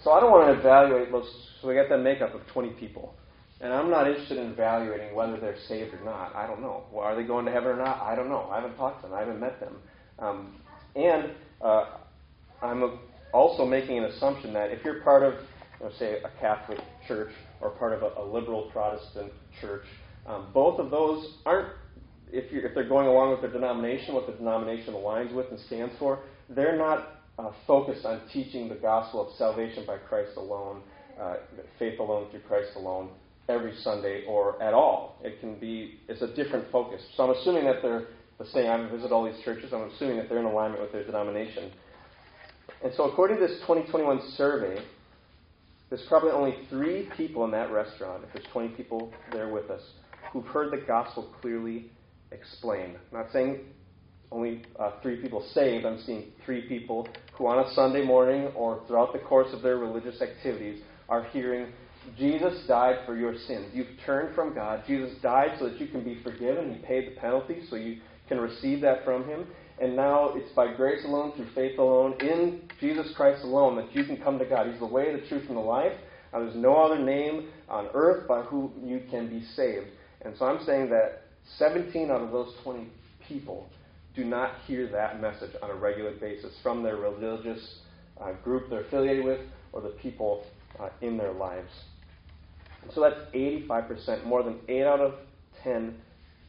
So 0.03 0.11
I 0.11 0.19
don't 0.19 0.31
want 0.31 0.53
to 0.53 0.59
evaluate 0.59 1.11
most, 1.11 1.29
So 1.61 1.67
we 1.67 1.75
got 1.75 1.89
that 1.89 1.99
makeup 1.99 2.33
of 2.33 2.45
20 2.47 2.69
people. 2.71 3.13
And 3.59 3.73
I'm 3.73 3.89
not 3.89 4.07
interested 4.07 4.37
in 4.37 4.51
evaluating 4.51 5.15
whether 5.15 5.37
they're 5.39 5.57
saved 5.67 5.93
or 5.95 6.05
not. 6.05 6.35
I 6.35 6.45
don't 6.45 6.61
know. 6.61 6.83
Well, 6.91 7.03
are 7.03 7.15
they 7.15 7.23
going 7.23 7.45
to 7.45 7.51
heaven 7.51 7.69
or 7.69 7.77
not? 7.77 8.01
I 8.01 8.15
don't 8.15 8.29
know. 8.29 8.47
I 8.51 8.61
haven't 8.61 8.77
talked 8.77 9.01
to 9.01 9.07
them. 9.07 9.17
I 9.17 9.21
haven't 9.21 9.39
met 9.39 9.59
them. 9.59 9.75
Um, 10.19 10.55
and 10.95 11.31
uh, 11.61 11.85
I'm 12.61 12.99
also 13.33 13.65
making 13.65 13.97
an 13.97 14.05
assumption 14.05 14.53
that 14.53 14.71
if 14.71 14.85
you're 14.85 15.01
part 15.01 15.23
of, 15.23 15.33
you 15.79 15.85
know, 15.85 15.91
say, 15.97 16.19
a 16.23 16.29
Catholic 16.39 16.79
church 17.07 17.31
or 17.61 17.71
part 17.71 17.93
of 17.93 18.03
a, 18.03 18.21
a 18.21 18.25
liberal 18.25 18.69
Protestant 18.71 19.31
church, 19.59 19.85
um, 20.27 20.47
both 20.53 20.79
of 20.79 20.91
those 20.91 21.37
aren't, 21.45 21.69
if, 22.31 22.45
if 22.51 22.75
they're 22.75 22.87
going 22.87 23.07
along 23.07 23.31
with 23.31 23.41
their 23.41 23.51
denomination, 23.51 24.13
what 24.13 24.27
the 24.27 24.33
denomination 24.33 24.93
aligns 24.93 25.33
with 25.33 25.49
and 25.49 25.59
stands 25.61 25.93
for, 25.97 26.19
they're 26.49 26.77
not 26.77 27.21
uh, 27.39 27.51
focused 27.65 28.05
on 28.05 28.21
teaching 28.31 28.69
the 28.69 28.75
gospel 28.75 29.27
of 29.27 29.35
salvation 29.37 29.83
by 29.85 29.97
Christ 29.97 30.31
alone, 30.37 30.81
uh, 31.19 31.35
faith 31.79 31.99
alone 31.99 32.29
through 32.29 32.41
Christ 32.41 32.71
alone, 32.75 33.09
every 33.49 33.75
Sunday 33.81 34.25
or 34.27 34.61
at 34.61 34.73
all. 34.73 35.19
It 35.23 35.39
can 35.39 35.59
be, 35.59 35.99
it's 36.07 36.21
a 36.21 36.33
different 36.35 36.71
focus. 36.71 37.01
So 37.15 37.23
I'm 37.23 37.37
assuming 37.37 37.65
that 37.65 37.81
they're 37.81 38.07
the 38.37 38.45
same. 38.47 38.69
I 38.69 38.89
visit 38.89 39.11
all 39.11 39.25
these 39.25 39.43
churches. 39.43 39.73
I'm 39.73 39.89
assuming 39.91 40.17
that 40.17 40.29
they're 40.29 40.39
in 40.39 40.45
alignment 40.45 40.81
with 40.81 40.91
their 40.91 41.03
denomination. 41.03 41.71
And 42.83 42.93
so, 42.95 43.09
according 43.09 43.37
to 43.37 43.47
this 43.47 43.57
2021 43.61 44.21
survey, 44.35 44.83
there's 45.89 46.05
probably 46.07 46.31
only 46.31 46.55
three 46.69 47.09
people 47.15 47.45
in 47.45 47.51
that 47.51 47.71
restaurant, 47.71 48.23
if 48.23 48.33
there's 48.33 48.45
20 48.51 48.69
people 48.75 49.11
there 49.31 49.49
with 49.49 49.69
us, 49.71 49.81
who've 50.31 50.45
heard 50.45 50.71
the 50.71 50.85
gospel 50.85 51.33
clearly 51.41 51.89
explained. 52.31 52.97
I'm 53.11 53.19
not 53.19 53.31
saying 53.31 53.61
only 54.31 54.63
uh, 54.77 54.91
three 55.01 55.21
people 55.21 55.47
saved. 55.53 55.85
I'm 55.85 56.01
seeing 56.05 56.25
three 56.45 56.67
people 56.67 57.07
who, 57.33 57.47
on 57.47 57.65
a 57.65 57.73
Sunday 57.73 58.05
morning 58.05 58.47
or 58.55 58.81
throughout 58.85 59.13
the 59.13 59.19
course 59.19 59.47
of 59.53 59.61
their 59.61 59.77
religious 59.77 60.21
activities, 60.21 60.83
are 61.07 61.23
hearing 61.25 61.71
Jesus 62.17 62.65
died 62.67 62.99
for 63.05 63.15
your 63.15 63.35
sins. 63.47 63.67
You've 63.73 63.87
turned 64.05 64.35
from 64.35 64.53
God. 64.53 64.83
Jesus 64.87 65.11
died 65.21 65.57
so 65.59 65.69
that 65.69 65.79
you 65.79 65.87
can 65.87 66.03
be 66.03 66.21
forgiven. 66.23 66.73
He 66.73 66.85
paid 66.85 67.07
the 67.07 67.19
penalty 67.19 67.63
so 67.69 67.75
you 67.75 67.99
can 68.27 68.39
receive 68.39 68.81
that 68.81 69.03
from 69.03 69.25
Him. 69.25 69.47
And 69.79 69.95
now 69.95 70.31
it's 70.35 70.51
by 70.53 70.73
grace 70.73 71.03
alone, 71.05 71.33
through 71.35 71.49
faith 71.53 71.77
alone, 71.77 72.15
in 72.19 72.61
Jesus 72.79 73.13
Christ 73.15 73.43
alone, 73.43 73.75
that 73.75 73.95
you 73.95 74.05
can 74.05 74.17
come 74.17 74.39
to 74.39 74.45
God. 74.45 74.67
He's 74.67 74.79
the 74.79 74.87
way, 74.87 75.13
the 75.13 75.27
truth, 75.27 75.45
and 75.47 75.57
the 75.57 75.61
life. 75.61 75.93
There's 76.33 76.55
no 76.55 76.77
other 76.77 76.99
name 76.99 77.49
on 77.69 77.87
earth 77.93 78.27
by 78.27 78.41
whom 78.41 78.73
you 78.83 79.01
can 79.09 79.29
be 79.29 79.43
saved. 79.55 79.87
And 80.21 80.35
so 80.37 80.45
I'm 80.45 80.63
saying 80.65 80.89
that 80.89 81.23
17 81.57 82.11
out 82.11 82.21
of 82.21 82.31
those 82.31 82.53
20 82.63 82.87
people 83.27 83.69
do 84.15 84.23
not 84.23 84.55
hear 84.65 84.87
that 84.91 85.21
message 85.21 85.51
on 85.61 85.69
a 85.69 85.75
regular 85.75 86.11
basis 86.11 86.53
from 86.61 86.83
their 86.83 86.97
religious 86.97 87.79
uh, 88.19 88.33
group 88.43 88.69
they're 88.69 88.81
affiliated 88.81 89.23
with 89.23 89.39
or 89.73 89.81
the 89.81 89.89
people 90.01 90.43
uh, 90.79 90.89
in 91.01 91.17
their 91.17 91.33
lives. 91.33 91.69
So 92.93 93.01
that's 93.01 93.19
85%, 93.33 94.25
more 94.25 94.43
than 94.43 94.59
8 94.67 94.83
out 94.83 94.99
of 94.99 95.15
10 95.63 95.95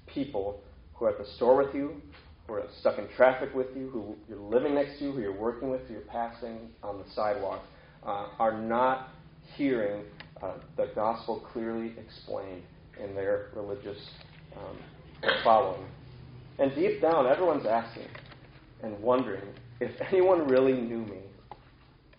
people 0.07 0.63
who 0.95 1.07
are 1.07 1.11
at 1.11 1.19
the 1.19 1.27
store 1.37 1.57
with 1.57 1.75
you, 1.75 2.01
who 2.47 2.55
are 2.55 2.65
stuck 2.81 2.99
in 2.99 3.09
traffic 3.17 3.55
with 3.55 3.69
you, 3.77 3.89
who 3.91 4.17
you're 4.29 4.39
living 4.39 4.75
next 4.75 4.99
to, 4.99 5.13
who 5.13 5.21
you're 5.21 5.37
working 5.37 5.71
with, 5.71 5.83
who 5.87 5.95
you're 5.95 6.03
passing 6.03 6.71
on 6.83 6.99
the 6.99 7.05
sidewalk, 7.15 7.63
uh, 8.05 8.29
are 8.39 8.59
not 8.61 9.11
hearing 9.57 10.05
uh, 10.43 10.53
the 10.77 10.91
gospel 10.95 11.41
clearly 11.53 11.95
explained 11.99 12.63
in 13.03 13.15
their 13.15 13.49
religious 13.55 13.99
um, 14.57 14.77
following. 15.45 15.85
And 16.59 16.75
deep 16.75 17.01
down, 17.01 17.27
everyone's 17.27 17.67
asking 17.67 18.09
and 18.83 18.99
wondering 19.01 19.45
if 19.81 19.93
anyone 20.01 20.49
really 20.49 20.73
knew 20.73 21.05
me, 21.05 21.21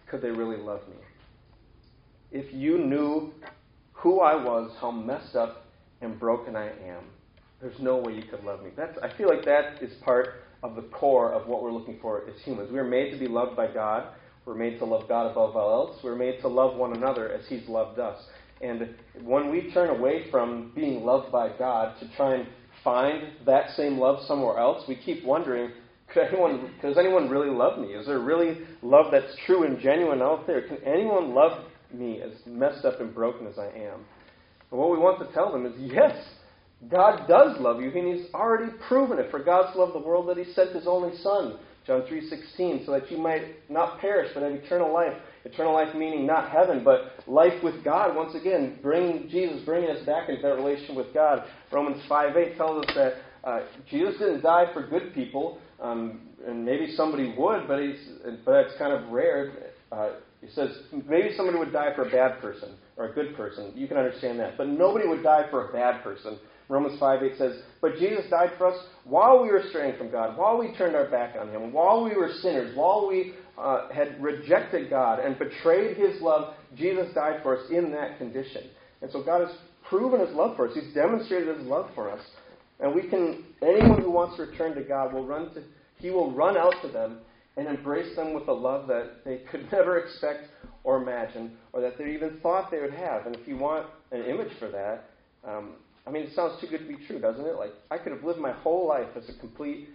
could 0.07 0.21
they 0.21 0.31
really 0.31 0.57
love 0.57 0.81
me? 0.87 0.95
If 2.31 2.53
you 2.53 2.77
knew 2.77 3.33
who 3.99 4.21
I 4.21 4.35
was, 4.35 4.71
how 4.79 4.91
messed 4.91 5.35
up 5.35 5.65
and 6.01 6.19
broken 6.19 6.55
I 6.55 6.67
am, 6.67 7.03
there's 7.61 7.79
no 7.79 7.97
way 7.97 8.13
you 8.13 8.23
could 8.23 8.43
love 8.43 8.63
me. 8.63 8.69
That's, 8.75 8.97
I 9.03 9.15
feel 9.17 9.27
like 9.27 9.43
that 9.45 9.83
is 9.83 9.91
part 10.01 10.43
of 10.63 10.75
the 10.75 10.83
core 10.83 11.33
of 11.33 11.47
what 11.47 11.61
we're 11.61 11.73
looking 11.73 11.99
for 12.01 12.23
as 12.27 12.41
humans. 12.43 12.71
We 12.71 12.79
are 12.79 12.87
made 12.87 13.11
to 13.11 13.17
be 13.17 13.27
loved 13.27 13.57
by 13.57 13.67
God. 13.67 14.13
We're 14.45 14.55
made 14.55 14.79
to 14.79 14.85
love 14.85 15.07
God 15.09 15.29
above 15.29 15.55
all 15.55 15.87
else. 15.87 15.99
We're 16.03 16.15
made 16.15 16.39
to 16.41 16.47
love 16.47 16.77
one 16.77 16.95
another 16.95 17.31
as 17.31 17.45
He's 17.47 17.67
loved 17.67 17.99
us. 17.99 18.17
And 18.61 18.95
when 19.23 19.51
we 19.51 19.71
turn 19.73 19.89
away 19.89 20.29
from 20.31 20.71
being 20.75 21.03
loved 21.03 21.31
by 21.31 21.49
God 21.57 21.99
to 21.99 22.09
try 22.15 22.35
and 22.35 22.47
find 22.83 23.23
that 23.45 23.71
same 23.75 23.97
love 23.97 24.25
somewhere 24.25 24.57
else, 24.57 24.85
we 24.87 24.95
keep 24.95 25.25
wondering, 25.25 25.71
could 26.13 26.23
anyone, 26.23 26.71
does 26.81 26.97
anyone 26.97 27.29
really 27.29 27.49
love 27.49 27.79
me? 27.79 27.89
Is 27.89 28.07
there 28.07 28.19
really 28.19 28.59
love 28.81 29.11
that's 29.11 29.35
true 29.45 29.63
and 29.63 29.79
genuine 29.79 30.21
out 30.21 30.47
there? 30.47 30.67
Can 30.67 30.77
anyone 30.85 31.33
love 31.35 31.65
me 31.93 32.21
as 32.21 32.31
messed 32.45 32.85
up 32.85 32.99
and 33.01 33.13
broken 33.13 33.47
as 33.47 33.57
I 33.57 33.67
am? 33.67 34.05
And 34.71 34.79
what 34.79 34.91
we 34.91 34.97
want 34.97 35.19
to 35.19 35.33
tell 35.33 35.51
them 35.51 35.65
is, 35.65 35.73
yes, 35.77 36.15
God 36.87 37.27
does 37.27 37.59
love 37.59 37.81
you, 37.81 37.91
and 37.91 38.15
He's 38.15 38.33
already 38.33 38.71
proven 38.87 39.19
it. 39.19 39.31
For 39.31 39.43
God's 39.43 39.75
loved 39.75 39.93
the 39.93 39.99
world 39.99 40.29
that 40.29 40.37
He 40.37 40.53
sent 40.53 40.75
His 40.75 40.87
only 40.87 41.17
Son, 41.17 41.57
John 41.85 42.01
3.16, 42.03 42.85
so 42.85 42.91
that 42.91 43.11
you 43.11 43.17
might 43.17 43.69
not 43.69 43.99
perish, 43.99 44.31
but 44.33 44.43
have 44.43 44.53
eternal 44.53 44.93
life. 44.93 45.13
Eternal 45.45 45.73
life 45.73 45.95
meaning 45.95 46.27
not 46.27 46.51
heaven, 46.51 46.83
but 46.83 47.13
life 47.27 47.63
with 47.63 47.83
God. 47.83 48.15
Once 48.15 48.35
again, 48.35 48.77
bringing 48.81 49.29
Jesus, 49.29 49.61
bringing 49.65 49.89
us 49.89 50.05
back 50.05 50.29
into 50.29 50.41
that 50.41 50.55
relation 50.55 50.95
with 50.95 51.13
God. 51.13 51.43
Romans 51.71 52.01
5.8 52.09 52.57
tells 52.57 52.85
us 52.85 52.95
that 52.95 53.13
uh, 53.43 53.59
Jesus 53.89 54.19
didn't 54.19 54.41
die 54.41 54.65
for 54.73 54.85
good 54.87 55.13
people, 55.13 55.59
um, 55.81 56.21
and 56.45 56.63
maybe 56.63 56.93
somebody 56.95 57.33
would, 57.37 57.67
but, 57.67 57.81
he's, 57.81 57.99
but 58.45 58.51
that's 58.51 58.77
kind 58.77 58.93
of 58.93 59.09
rare. 59.11 59.71
Uh, 59.91 60.11
he 60.41 60.49
says 60.51 60.69
maybe 61.07 61.35
somebody 61.35 61.57
would 61.57 61.73
die 61.73 61.93
for 61.95 62.07
a 62.07 62.11
bad 62.11 62.39
person 62.39 62.75
or 62.95 63.09
a 63.09 63.13
good 63.13 63.35
person. 63.35 63.73
You 63.75 63.87
can 63.87 63.97
understand 63.97 64.39
that. 64.39 64.57
But 64.57 64.67
nobody 64.67 65.07
would 65.07 65.21
die 65.21 65.45
for 65.49 65.69
a 65.69 65.73
bad 65.73 66.01
person. 66.03 66.39
Romans 66.69 66.99
5 66.99 67.23
8 67.23 67.37
says, 67.37 67.61
But 67.81 67.97
Jesus 67.97 68.25
died 68.29 68.51
for 68.57 68.67
us 68.67 68.79
while 69.03 69.41
we 69.41 69.49
were 69.49 69.63
straying 69.69 69.97
from 69.97 70.11
God, 70.11 70.37
while 70.37 70.57
we 70.57 70.73
turned 70.77 70.95
our 70.95 71.09
back 71.09 71.35
on 71.35 71.49
Him, 71.49 71.73
while 71.73 72.03
we 72.03 72.15
were 72.15 72.31
sinners, 72.41 72.75
while 72.77 73.07
we 73.07 73.33
uh, 73.57 73.89
had 73.89 74.21
rejected 74.21 74.89
God 74.89 75.19
and 75.19 75.37
betrayed 75.37 75.97
His 75.97 76.21
love. 76.21 76.53
Jesus 76.77 77.13
died 77.13 77.41
for 77.43 77.57
us 77.57 77.69
in 77.71 77.91
that 77.91 78.17
condition. 78.17 78.69
And 79.01 79.11
so 79.11 79.23
God 79.23 79.47
has 79.47 79.55
proven 79.89 80.25
His 80.25 80.33
love 80.35 80.55
for 80.55 80.69
us, 80.69 80.75
He's 80.75 80.93
demonstrated 80.93 81.57
His 81.57 81.67
love 81.67 81.89
for 81.95 82.09
us. 82.09 82.21
And 82.79 82.95
we 82.95 83.09
can, 83.09 83.43
anyone 83.61 84.01
who 84.01 84.11
wants 84.11 84.37
to 84.37 84.43
return 84.43 84.73
to 84.75 84.83
God 84.83 85.13
will 85.13 85.25
run 85.25 85.53
to, 85.55 85.63
He 85.97 86.11
will 86.11 86.31
run 86.31 86.55
out 86.55 86.75
to 86.83 86.87
them 86.87 87.19
and 87.59 87.67
embrace 87.67 88.15
them 88.15 88.33
with 88.33 88.47
a 88.47 88.53
love 88.53 88.87
that 88.87 89.25
they 89.25 89.39
could 89.51 89.69
never 89.71 89.99
expect 89.99 90.47
or 90.85 91.01
imagine, 91.01 91.57
or 91.73 91.81
that 91.81 91.97
they 91.97 92.13
even 92.13 92.39
thought 92.41 92.71
they 92.71 92.79
would 92.79 92.93
have. 92.93 93.25
And 93.25 93.35
if 93.35 93.45
you 93.45 93.57
want 93.57 93.85
an 94.11 94.23
image 94.23 94.51
for 94.57 94.69
that, 94.69 95.09
um, 95.45 95.73
I 96.07 96.11
mean, 96.11 96.23
it 96.23 96.33
sounds 96.33 96.59
too 96.61 96.67
good 96.67 96.79
to 96.79 96.87
be 96.87 97.05
true, 97.05 97.19
doesn't 97.19 97.45
it? 97.45 97.55
Like 97.55 97.73
I 97.91 97.97
could 97.97 98.13
have 98.13 98.23
lived 98.23 98.39
my 98.39 98.53
whole 98.53 98.87
life 98.87 99.09
as 99.15 99.27
a 99.29 99.37
complete 99.39 99.89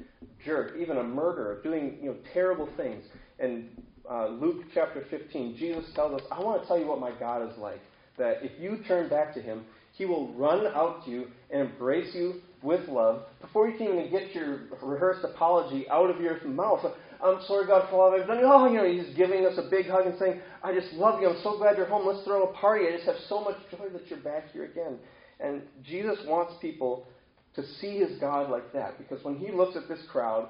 jerk, 0.45 0.77
even 0.79 0.99
a 0.99 1.03
murderer, 1.03 1.61
doing 1.63 1.99
you 2.03 2.11
know 2.11 2.17
terrible 2.35 2.69
things. 2.77 3.05
And 3.41 3.71
uh, 4.09 4.29
Luke 4.29 4.65
chapter 4.75 5.05
15, 5.11 5.57
Jesus 5.57 5.85
tells 5.95 6.21
us, 6.21 6.27
"I 6.31 6.41
want 6.41 6.61
to 6.61 6.69
tell 6.69 6.79
you 6.79 6.87
what 6.87 7.01
my 7.01 7.13
God 7.19 7.51
is 7.51 7.57
like. 7.59 7.81
That 8.19 8.41
if 8.43 8.53
you 8.61 8.79
turn 8.87 9.09
back 9.09 9.35
to 9.35 9.41
Him, 9.41 9.65
He 9.93 10.05
will 10.05 10.33
run 10.35 10.67
out 10.67 11.05
to 11.07 11.11
you 11.11 11.29
and 11.51 11.63
embrace 11.63 12.15
you 12.15 12.43
with 12.63 12.89
love 12.89 13.23
before 13.41 13.69
you 13.69 13.77
can 13.77 13.89
even 13.89 14.11
get 14.11 14.35
your 14.35 14.61
rehearsed 14.83 15.25
apology 15.25 15.89
out 15.91 16.11
of 16.11 16.21
your 16.21 16.43
mouth. 16.45 16.85
I'm 17.25 17.41
sorry, 17.47 17.67
God, 17.67 17.89
for 17.91 17.97
all 17.97 18.21
I've 18.21 18.27
done. 18.27 18.41
Oh, 18.43 18.71
you 18.71 18.77
know, 18.77 18.87
He's 18.87 19.17
giving 19.17 19.47
us 19.47 19.55
a 19.57 19.69
big 19.71 19.87
hug 19.87 20.07
and 20.07 20.19
saying, 20.19 20.41
"I 20.63 20.75
just 20.75 20.93
love 20.93 21.21
you. 21.21 21.29
I'm 21.29 21.41
so 21.43 21.57
glad 21.57 21.77
you're 21.79 21.87
home. 21.87 22.07
Let's 22.07 22.25
throw 22.25 22.45
a 22.45 22.53
party. 22.53 22.87
I 22.87 22.93
just 22.93 23.07
have 23.07 23.17
so 23.29 23.41
much 23.41 23.57
joy 23.71 23.89
that 23.93 24.07
you're 24.09 24.21
back 24.21 24.51
here 24.53 24.65
again." 24.65 24.99
And 25.41 25.63
Jesus 25.83 26.19
wants 26.27 26.55
people 26.61 27.07
to 27.55 27.63
see 27.81 27.99
his 27.99 28.19
God 28.19 28.51
like 28.51 28.73
that 28.73 28.99
because 28.99 29.25
when 29.25 29.37
he 29.37 29.51
looks 29.51 29.77
at 29.77 29.89
this 29.89 30.01
crowd 30.11 30.49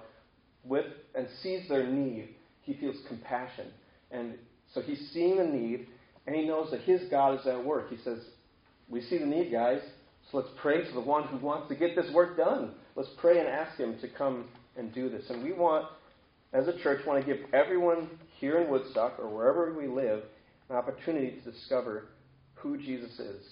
with 0.65 0.87
and 1.15 1.27
sees 1.43 1.69
their 1.69 1.87
need, 1.87 2.35
he 2.63 2.75
feels 2.75 2.97
compassion. 3.09 3.69
And 4.11 4.35
so 4.73 4.81
he's 4.81 5.11
seeing 5.13 5.37
the 5.37 5.45
need 5.45 5.87
and 6.27 6.35
he 6.35 6.47
knows 6.47 6.71
that 6.71 6.81
his 6.81 7.03
God 7.11 7.39
is 7.41 7.47
at 7.47 7.65
work. 7.65 7.91
He 7.91 7.99
says, 8.03 8.19
We 8.89 9.03
see 9.03 9.19
the 9.19 9.27
need, 9.27 9.53
guys, 9.53 9.81
so 10.31 10.39
let's 10.39 10.51
pray 10.61 10.85
to 10.85 10.93
the 10.93 11.01
one 11.01 11.25
who 11.25 11.37
wants 11.39 11.69
to 11.69 11.75
get 11.75 11.95
this 11.95 12.11
work 12.13 12.37
done. 12.37 12.73
Let's 12.97 13.11
pray 13.19 13.39
and 13.39 13.49
ask 13.49 13.79
him 13.79 13.99
to 14.01 14.09
come 14.09 14.49
and 14.77 14.93
do 14.95 15.11
this. 15.11 15.25
And 15.29 15.43
we 15.43 15.53
want, 15.53 15.87
as 16.55 16.69
a 16.69 16.79
church, 16.83 17.05
want 17.07 17.25
to 17.25 17.27
give 17.27 17.45
everyone 17.53 18.09
here 18.39 18.59
in 18.59 18.71
Woodstock 18.71 19.19
or 19.19 19.29
wherever 19.29 19.75
we 19.75 19.87
live 19.87 20.23
an 20.71 20.77
opportunity 20.77 21.39
to 21.45 21.51
discover 21.51 22.05
who 22.55 22.79
Jesus 22.79 23.19
is 23.19 23.43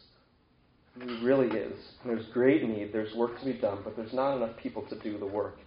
he 1.01 1.25
really 1.25 1.49
is. 1.49 1.75
There's 2.05 2.27
great 2.33 2.69
need. 2.69 2.93
There's 2.93 3.15
work 3.15 3.39
to 3.39 3.45
be 3.45 3.55
done, 3.55 3.79
but 3.85 3.97
there's 3.97 4.13
not 4.13 4.37
enough 4.37 4.57
people 4.63 4.83
to 4.89 4.99
do 5.01 5.19
the 5.19 5.27
work. 5.27 5.59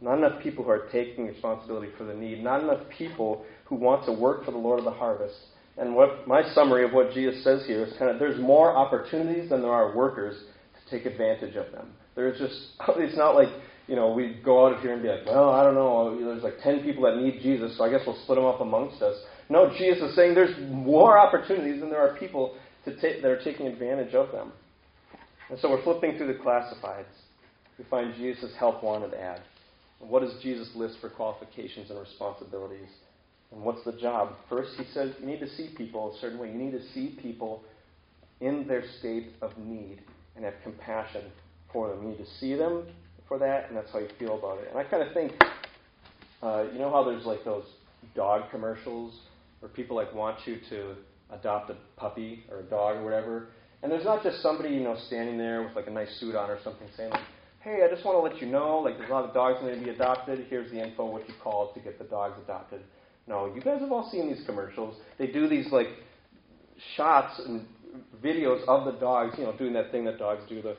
Not 0.00 0.18
enough 0.18 0.42
people 0.42 0.64
who 0.64 0.70
are 0.70 0.88
taking 0.90 1.26
responsibility 1.26 1.88
for 1.96 2.04
the 2.04 2.14
need. 2.14 2.42
Not 2.42 2.62
enough 2.62 2.82
people 2.96 3.44
who 3.66 3.76
want 3.76 4.04
to 4.06 4.12
work 4.12 4.44
for 4.44 4.50
the 4.50 4.58
Lord 4.58 4.80
of 4.80 4.84
the 4.84 4.90
harvest. 4.90 5.36
And 5.76 5.94
what 5.94 6.26
my 6.26 6.42
summary 6.54 6.84
of 6.84 6.92
what 6.92 7.12
Jesus 7.12 7.42
says 7.44 7.64
here 7.66 7.84
is 7.84 7.96
kind 7.98 8.10
of 8.10 8.18
there's 8.18 8.40
more 8.40 8.76
opportunities 8.76 9.50
than 9.50 9.62
there 9.62 9.72
are 9.72 9.94
workers 9.94 10.36
to 10.36 10.96
take 10.96 11.06
advantage 11.06 11.56
of 11.56 11.70
them. 11.72 11.92
There's 12.14 12.38
just 12.38 12.54
it's 12.98 13.16
not 13.16 13.34
like 13.34 13.48
you 13.86 13.96
know 13.96 14.12
we 14.12 14.40
go 14.44 14.66
out 14.66 14.74
of 14.74 14.80
here 14.80 14.92
and 14.92 15.02
be 15.02 15.08
like, 15.08 15.26
well, 15.26 15.50
I 15.50 15.62
don't 15.62 15.74
know, 15.74 16.18
there's 16.18 16.42
like 16.42 16.58
ten 16.62 16.82
people 16.82 17.04
that 17.04 17.16
need 17.16 17.40
Jesus, 17.42 17.76
so 17.76 17.84
I 17.84 17.90
guess 17.90 18.00
we'll 18.06 18.20
split 18.22 18.36
them 18.36 18.46
up 18.46 18.60
amongst 18.60 19.02
us. 19.02 19.16
No, 19.48 19.70
Jesus 19.76 20.10
is 20.10 20.16
saying 20.16 20.34
there's 20.34 20.56
more 20.70 21.18
opportunities 21.18 21.80
than 21.80 21.90
there 21.90 22.00
are 22.00 22.16
people 22.16 22.56
to 22.84 22.98
take, 23.00 23.22
that 23.22 23.30
are 23.30 23.42
taking 23.42 23.66
advantage 23.66 24.14
of 24.14 24.32
them. 24.32 24.52
And 25.50 25.58
so 25.58 25.70
we're 25.70 25.82
flipping 25.82 26.16
through 26.16 26.28
the 26.28 26.38
classifieds. 26.38 27.04
We 27.78 27.84
find 27.90 28.14
Jesus' 28.14 28.52
help 28.58 28.82
wanted 28.82 29.14
ad. 29.14 29.42
what 29.98 30.20
does 30.20 30.32
Jesus 30.42 30.70
list 30.74 30.96
for 31.00 31.10
qualifications 31.10 31.90
and 31.90 31.98
responsibilities? 31.98 32.88
And 33.52 33.62
what's 33.62 33.84
the 33.84 33.92
job? 33.92 34.34
First, 34.48 34.70
he 34.78 34.84
says 34.92 35.12
you 35.20 35.26
need 35.26 35.40
to 35.40 35.48
see 35.48 35.70
people 35.76 36.14
a 36.14 36.20
certain 36.20 36.38
way. 36.38 36.48
You 36.48 36.58
need 36.58 36.72
to 36.72 36.82
see 36.92 37.18
people 37.20 37.62
in 38.40 38.66
their 38.66 38.84
state 38.98 39.32
of 39.42 39.56
need 39.58 40.00
and 40.36 40.44
have 40.44 40.54
compassion 40.62 41.24
for 41.72 41.88
them. 41.88 42.02
You 42.02 42.08
need 42.10 42.18
to 42.18 42.30
see 42.40 42.54
them 42.54 42.86
for 43.28 43.38
that, 43.38 43.68
and 43.68 43.76
that's 43.76 43.90
how 43.92 43.98
you 43.98 44.08
feel 44.18 44.38
about 44.38 44.58
it. 44.58 44.68
And 44.70 44.78
I 44.78 44.84
kind 44.84 45.02
of 45.02 45.12
think, 45.14 45.32
uh, 46.42 46.64
you 46.72 46.78
know 46.78 46.90
how 46.90 47.04
there's 47.04 47.24
like 47.24 47.44
those 47.44 47.64
dog 48.14 48.50
commercials 48.50 49.14
where 49.60 49.70
people 49.70 49.96
like 49.96 50.14
want 50.14 50.38
you 50.46 50.58
to 50.70 50.94
adopt 51.30 51.70
a 51.70 51.76
puppy 51.96 52.44
or 52.50 52.60
a 52.60 52.64
dog 52.64 52.96
or 52.96 53.04
whatever, 53.04 53.48
and 53.82 53.90
there's 53.90 54.04
not 54.04 54.22
just 54.22 54.42
somebody 54.42 54.70
you 54.70 54.80
know 54.80 54.96
standing 55.06 55.38
there 55.38 55.62
with 55.62 55.74
like 55.74 55.86
a 55.86 55.90
nice 55.90 56.20
suit 56.20 56.34
on 56.34 56.50
or 56.50 56.58
something 56.62 56.88
saying 56.96 57.10
like, 57.10 57.22
"Hey, 57.60 57.80
I 57.84 57.92
just 57.92 58.04
want 58.04 58.16
to 58.16 58.20
let 58.20 58.40
you 58.42 58.50
know, 58.50 58.78
like 58.78 58.98
there's 58.98 59.10
a 59.10 59.12
lot 59.12 59.24
of 59.24 59.34
dogs 59.34 59.60
going 59.60 59.78
to 59.78 59.84
be 59.84 59.90
adopted. 59.90 60.46
Here's 60.48 60.70
the 60.70 60.82
info, 60.82 61.06
what 61.06 61.28
you 61.28 61.34
call 61.42 61.72
to 61.72 61.80
get 61.80 61.98
the 61.98 62.04
dogs 62.04 62.34
adopted." 62.44 62.82
No, 63.26 63.52
you 63.54 63.62
guys 63.62 63.80
have 63.80 63.90
all 63.90 64.10
seen 64.10 64.28
these 64.28 64.44
commercials. 64.44 64.96
They 65.18 65.28
do 65.28 65.48
these 65.48 65.72
like 65.72 65.88
shots 66.96 67.40
and 67.46 67.66
videos 68.22 68.64
of 68.66 68.84
the 68.84 68.98
dogs, 69.00 69.34
you 69.38 69.44
know, 69.44 69.56
doing 69.56 69.72
that 69.74 69.90
thing 69.90 70.04
that 70.04 70.18
dogs 70.18 70.42
do, 70.48 70.62
the 70.62 70.76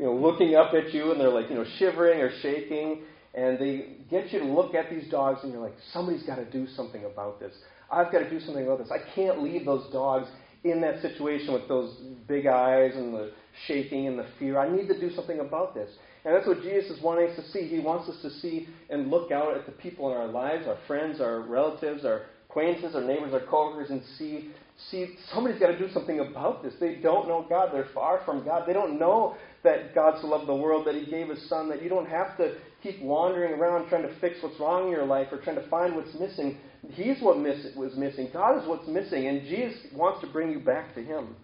you 0.00 0.06
know, 0.06 0.14
looking 0.14 0.54
up 0.54 0.72
at 0.72 0.94
you 0.94 1.12
and 1.12 1.20
they're 1.20 1.28
like, 1.28 1.50
you 1.50 1.56
know, 1.56 1.64
shivering 1.78 2.20
or 2.20 2.30
shaking, 2.40 3.02
and 3.34 3.58
they 3.58 3.98
get 4.10 4.32
you 4.32 4.38
to 4.38 4.46
look 4.46 4.74
at 4.74 4.88
these 4.88 5.10
dogs 5.10 5.40
and 5.42 5.52
you're 5.52 5.60
like, 5.60 5.76
somebody's 5.92 6.22
got 6.22 6.36
to 6.36 6.50
do 6.50 6.66
something 6.74 7.04
about 7.04 7.38
this. 7.38 7.52
I've 7.92 8.10
got 8.10 8.20
to 8.20 8.30
do 8.30 8.40
something 8.40 8.64
about 8.64 8.78
this. 8.78 8.90
I 8.90 9.14
can't 9.14 9.42
leave 9.42 9.66
those 9.66 9.92
dogs 9.92 10.26
in 10.64 10.80
that 10.80 11.02
situation 11.02 11.52
with 11.52 11.68
those 11.68 11.94
big 12.26 12.46
eyes 12.46 12.92
and 12.94 13.12
the 13.12 13.32
shaking 13.66 14.06
and 14.06 14.18
the 14.18 14.24
fear. 14.38 14.58
I 14.58 14.74
need 14.74 14.88
to 14.88 14.98
do 14.98 15.14
something 15.14 15.40
about 15.40 15.74
this. 15.74 15.90
And 16.24 16.34
that's 16.34 16.46
what 16.46 16.62
Jesus 16.62 16.96
is 16.96 17.02
wanting 17.02 17.28
us 17.28 17.36
to 17.36 17.50
see. 17.50 17.66
He 17.68 17.80
wants 17.80 18.08
us 18.08 18.22
to 18.22 18.30
see 18.40 18.68
and 18.88 19.10
look 19.10 19.30
out 19.30 19.54
at 19.54 19.66
the 19.66 19.72
people 19.72 20.10
in 20.10 20.16
our 20.16 20.28
lives, 20.28 20.66
our 20.66 20.78
friends, 20.86 21.20
our 21.20 21.40
relatives, 21.40 22.06
our 22.06 22.22
acquaintances, 22.48 22.94
our 22.96 23.02
neighbors, 23.02 23.34
our 23.34 23.40
coworkers, 23.40 23.90
and 23.90 24.02
see, 24.18 24.50
see 24.90 25.14
somebody's 25.32 25.60
got 25.60 25.68
to 25.68 25.78
do 25.78 25.90
something 25.92 26.20
about 26.20 26.62
this. 26.62 26.74
They 26.80 26.96
don't 26.96 27.28
know 27.28 27.46
God. 27.48 27.70
They're 27.72 27.88
far 27.94 28.22
from 28.24 28.44
God. 28.44 28.64
They 28.66 28.72
don't 28.72 28.98
know 28.98 29.36
that 29.62 29.94
God 29.94 30.18
so 30.20 30.28
loved 30.28 30.46
the 30.46 30.54
world 30.54 30.86
that 30.86 30.94
He 30.94 31.10
gave 31.10 31.28
His 31.28 31.48
Son, 31.48 31.68
that 31.68 31.82
you 31.82 31.88
don't 31.88 32.08
have 32.08 32.36
to 32.38 32.56
keep 32.82 33.00
wandering 33.02 33.52
around 33.52 33.88
trying 33.88 34.02
to 34.02 34.20
fix 34.20 34.36
what's 34.42 34.58
wrong 34.58 34.86
in 34.86 34.90
your 34.90 35.04
life 35.04 35.28
or 35.30 35.38
trying 35.38 35.56
to 35.56 35.68
find 35.68 35.94
what's 35.94 36.14
missing. 36.14 36.58
He's 36.92 37.20
what 37.20 37.38
miss, 37.38 37.66
was 37.76 37.94
missing. 37.96 38.30
God 38.32 38.60
is 38.62 38.66
what's 38.68 38.88
missing, 38.88 39.26
and 39.26 39.42
Jesus 39.42 39.78
wants 39.94 40.20
to 40.22 40.26
bring 40.26 40.50
you 40.50 40.60
back 40.60 40.94
to 40.94 41.02
Him. 41.02 41.36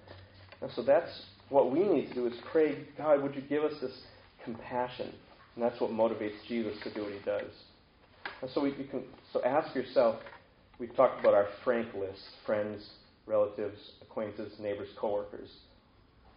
And 0.62 0.70
so 0.74 0.82
that's 0.82 1.10
what 1.50 1.70
we 1.70 1.80
need 1.80 2.08
to 2.08 2.14
do 2.14 2.26
is 2.26 2.34
pray, 2.50 2.86
God, 2.96 3.22
would 3.22 3.34
you 3.34 3.42
give 3.42 3.62
us 3.62 3.74
this 3.80 3.92
compassion? 4.44 5.12
And 5.54 5.64
that's 5.64 5.80
what 5.80 5.90
motivates 5.90 6.36
Jesus 6.48 6.74
to 6.84 6.94
do 6.94 7.02
what 7.02 7.12
He 7.12 7.20
does. 7.24 7.50
And 8.40 8.50
so 8.50 8.62
we, 8.62 8.70
you 8.70 8.84
can 8.90 9.04
so 9.32 9.42
ask 9.44 9.74
yourself. 9.74 10.16
We've 10.78 10.94
talked 10.94 11.20
about 11.20 11.34
our 11.34 11.48
frank 11.64 11.94
list: 11.94 12.20
friends, 12.44 12.86
relatives, 13.26 13.78
acquaintances, 14.02 14.58
neighbors, 14.60 14.88
coworkers. 14.98 15.48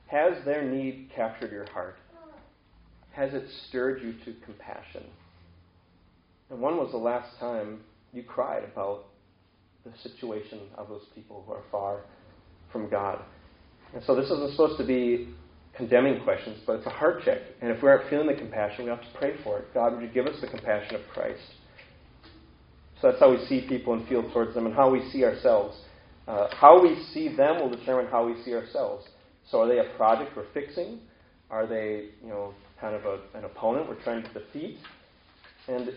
Has 0.09 0.43
their 0.43 0.63
need 0.63 1.11
captured 1.15 1.51
your 1.51 1.69
heart? 1.69 1.97
Has 3.11 3.33
it 3.33 3.43
stirred 3.67 4.01
you 4.01 4.13
to 4.25 4.39
compassion? 4.43 5.03
And 6.49 6.59
when 6.59 6.77
was 6.77 6.91
the 6.91 6.97
last 6.97 7.37
time 7.39 7.81
you 8.11 8.23
cried 8.23 8.63
about 8.63 9.05
the 9.85 9.91
situation 10.01 10.61
of 10.75 10.89
those 10.89 11.05
people 11.13 11.43
who 11.45 11.53
are 11.53 11.63
far 11.71 12.01
from 12.71 12.89
God? 12.89 13.21
And 13.93 14.03
so 14.05 14.15
this 14.15 14.25
isn't 14.31 14.51
supposed 14.51 14.79
to 14.79 14.85
be 14.85 15.29
condemning 15.75 16.23
questions, 16.23 16.59
but 16.65 16.77
it's 16.77 16.87
a 16.87 16.91
heart 16.91 17.21
check. 17.23 17.39
And 17.61 17.69
if 17.69 17.83
we 17.83 17.89
aren't 17.89 18.09
feeling 18.09 18.27
the 18.27 18.33
compassion, 18.33 18.85
we 18.85 18.89
have 18.89 19.01
to 19.01 19.17
pray 19.17 19.35
for 19.43 19.59
it. 19.59 19.73
God, 19.73 19.93
would 19.93 20.01
you 20.01 20.09
give 20.09 20.25
us 20.25 20.39
the 20.41 20.47
compassion 20.47 20.95
of 20.95 21.01
Christ? 21.13 21.39
So 23.01 23.09
that's 23.09 23.19
how 23.19 23.31
we 23.31 23.45
see 23.45 23.65
people 23.67 23.93
and 23.93 24.07
feel 24.07 24.29
towards 24.31 24.55
them 24.55 24.65
and 24.65 24.73
how 24.73 24.89
we 24.89 25.07
see 25.11 25.23
ourselves. 25.23 25.77
Uh, 26.27 26.47
how 26.55 26.81
we 26.81 27.01
see 27.13 27.33
them 27.35 27.61
will 27.61 27.69
determine 27.69 28.07
how 28.07 28.25
we 28.25 28.41
see 28.43 28.53
ourselves. 28.53 29.07
So 29.51 29.61
are 29.61 29.67
they 29.67 29.79
a 29.79 29.89
project 29.95 30.35
we're 30.35 30.51
fixing? 30.53 30.99
Are 31.49 31.65
they, 31.65 32.09
you 32.21 32.29
know, 32.29 32.53
kind 32.79 32.95
of 32.95 33.05
a, 33.05 33.19
an 33.37 33.45
opponent 33.45 33.89
we're 33.89 34.01
trying 34.03 34.23
to 34.23 34.33
defeat? 34.33 34.77
And 35.67 35.89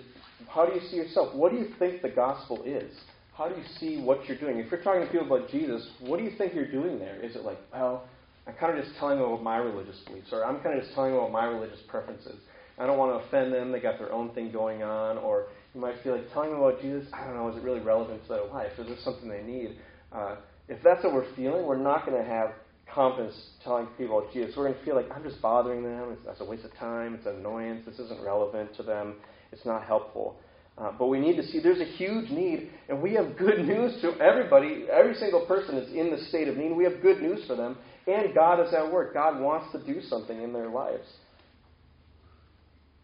how 0.48 0.66
do 0.66 0.74
you 0.74 0.80
see 0.88 0.96
yourself? 0.96 1.34
What 1.34 1.52
do 1.52 1.58
you 1.58 1.68
think 1.78 2.02
the 2.02 2.08
gospel 2.08 2.62
is? 2.64 2.92
How 3.36 3.48
do 3.48 3.54
you 3.54 3.64
see 3.78 4.02
what 4.02 4.26
you're 4.26 4.38
doing? 4.38 4.58
If 4.58 4.70
you're 4.70 4.82
talking 4.82 5.02
to 5.02 5.10
people 5.10 5.26
about 5.26 5.50
Jesus, 5.50 5.86
what 6.00 6.18
do 6.18 6.24
you 6.24 6.32
think 6.36 6.54
you're 6.54 6.70
doing 6.70 6.98
there? 6.98 7.20
Is 7.22 7.36
it 7.36 7.44
like, 7.44 7.58
well, 7.72 8.04
I'm 8.46 8.54
kind 8.54 8.76
of 8.76 8.84
just 8.84 8.96
telling 8.98 9.18
them 9.18 9.28
about 9.28 9.42
my 9.42 9.56
religious 9.56 9.98
beliefs, 10.06 10.28
or 10.32 10.44
I'm 10.44 10.60
kind 10.60 10.76
of 10.76 10.82
just 10.82 10.94
telling 10.94 11.12
them 11.12 11.20
about 11.20 11.32
my 11.32 11.44
religious 11.44 11.80
preferences. 11.88 12.36
I 12.78 12.86
don't 12.86 12.98
want 12.98 13.12
to 13.12 13.26
offend 13.26 13.52
them. 13.52 13.70
They 13.70 13.80
got 13.80 13.98
their 13.98 14.12
own 14.12 14.30
thing 14.30 14.50
going 14.50 14.82
on. 14.82 15.18
Or 15.18 15.46
you 15.74 15.80
might 15.80 16.02
feel 16.02 16.16
like 16.16 16.32
telling 16.32 16.50
them 16.50 16.60
about 16.60 16.80
Jesus, 16.80 17.06
I 17.12 17.24
don't 17.24 17.36
know, 17.36 17.48
is 17.50 17.56
it 17.56 17.62
really 17.62 17.80
relevant 17.80 18.22
to 18.24 18.28
their 18.28 18.44
life? 18.46 18.72
Is 18.78 18.86
this 18.88 19.04
something 19.04 19.28
they 19.28 19.42
need? 19.42 19.76
Uh, 20.12 20.36
if 20.68 20.82
that's 20.82 21.04
what 21.04 21.12
we're 21.12 21.34
feeling, 21.34 21.64
we're 21.64 21.76
not 21.76 22.06
going 22.06 22.20
to 22.22 22.28
have 22.28 22.52
confidence 22.94 23.34
telling 23.64 23.86
people 23.98 24.26
Jesus. 24.32 24.54
We're 24.56 24.68
going 24.68 24.78
to 24.78 24.84
feel 24.84 24.96
like 24.96 25.06
I'm 25.14 25.22
just 25.22 25.40
bothering 25.40 25.82
them. 25.82 26.12
It's, 26.12 26.24
that's 26.24 26.40
a 26.40 26.44
waste 26.44 26.64
of 26.64 26.74
time. 26.76 27.14
It's 27.14 27.26
an 27.26 27.36
annoyance. 27.36 27.84
This 27.86 27.98
isn't 27.98 28.22
relevant 28.22 28.74
to 28.76 28.82
them. 28.82 29.16
It's 29.52 29.64
not 29.64 29.84
helpful. 29.84 30.36
Uh, 30.78 30.90
but 30.98 31.06
we 31.06 31.20
need 31.20 31.36
to 31.36 31.46
see 31.46 31.60
there's 31.60 31.80
a 31.80 31.84
huge 31.84 32.30
need, 32.30 32.70
and 32.88 33.02
we 33.02 33.12
have 33.14 33.36
good 33.36 33.58
news 33.66 34.00
to 34.00 34.12
everybody. 34.20 34.86
Every 34.90 35.14
single 35.14 35.44
person 35.46 35.76
is 35.76 35.92
in 35.94 36.10
the 36.10 36.18
state 36.28 36.48
of 36.48 36.56
need. 36.56 36.72
We 36.72 36.84
have 36.84 37.02
good 37.02 37.20
news 37.20 37.46
for 37.46 37.56
them, 37.56 37.76
and 38.06 38.34
God 38.34 38.66
is 38.66 38.72
at 38.72 38.90
work. 38.90 39.12
God 39.12 39.40
wants 39.40 39.70
to 39.72 39.84
do 39.84 40.00
something 40.02 40.42
in 40.42 40.52
their 40.52 40.68
lives. 40.68 41.06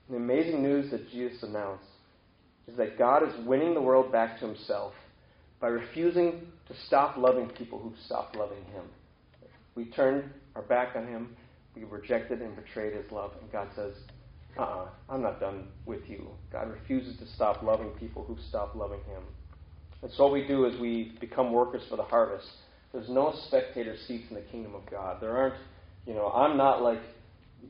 The 0.09 0.17
amazing 0.17 0.63
news 0.63 0.91
that 0.91 1.11
Jesus 1.11 1.43
announced 1.43 1.85
is 2.67 2.77
that 2.79 2.99
God 2.99 3.23
is 3.23 3.47
winning 3.47 3.75
the 3.75 3.83
world 3.83 4.11
back 4.11 4.41
to 4.41 4.47
Himself 4.47 4.95
by 5.61 5.69
refusing 5.69 6.47
to 6.69 6.75
stop 6.87 7.19
loving 7.19 7.49
people 7.51 7.79
who've 7.79 7.99
stopped 8.07 8.35
loving 8.35 8.65
Him. 8.73 8.85
We 9.75 9.87
turned 9.87 10.25
our 10.55 10.63
back 10.63 10.97
on 10.97 11.07
him. 11.07 11.37
We 11.75 11.85
rejected 11.85 12.43
and 12.43 12.57
betrayed 12.57 12.95
his 12.95 13.11
love. 13.13 13.33
And 13.41 13.51
God 13.53 13.69
says, 13.77 13.93
uh 14.59 14.63
uh-uh, 14.63 14.83
uh, 14.83 14.89
I'm 15.09 15.23
not 15.23 15.39
done 15.39 15.69
with 15.87 16.01
you. 16.09 16.27
God 16.53 16.71
refuses 16.71 17.17
to 17.19 17.27
stop 17.35 17.63
loving 17.63 17.91
people 17.91 18.25
who 18.25 18.37
stop 18.49 18.75
loving 18.75 19.01
him. 19.01 19.23
And 20.03 20.11
so 20.13 20.25
what 20.25 20.33
we 20.33 20.47
do 20.47 20.65
is 20.65 20.79
we 20.81 21.17
become 21.21 21.53
workers 21.53 21.83
for 21.89 21.97
the 21.97 22.03
harvest. 22.03 22.47
There's 22.93 23.09
no 23.09 23.35
spectator 23.47 23.97
seats 24.07 24.25
in 24.31 24.37
the 24.37 24.43
kingdom 24.43 24.75
of 24.75 24.89
God. 24.91 25.19
There 25.21 25.37
aren't, 25.37 25.55
you 26.07 26.15
know, 26.15 26.29
I'm 26.29 26.57
not 26.57 26.83
like 26.83 27.01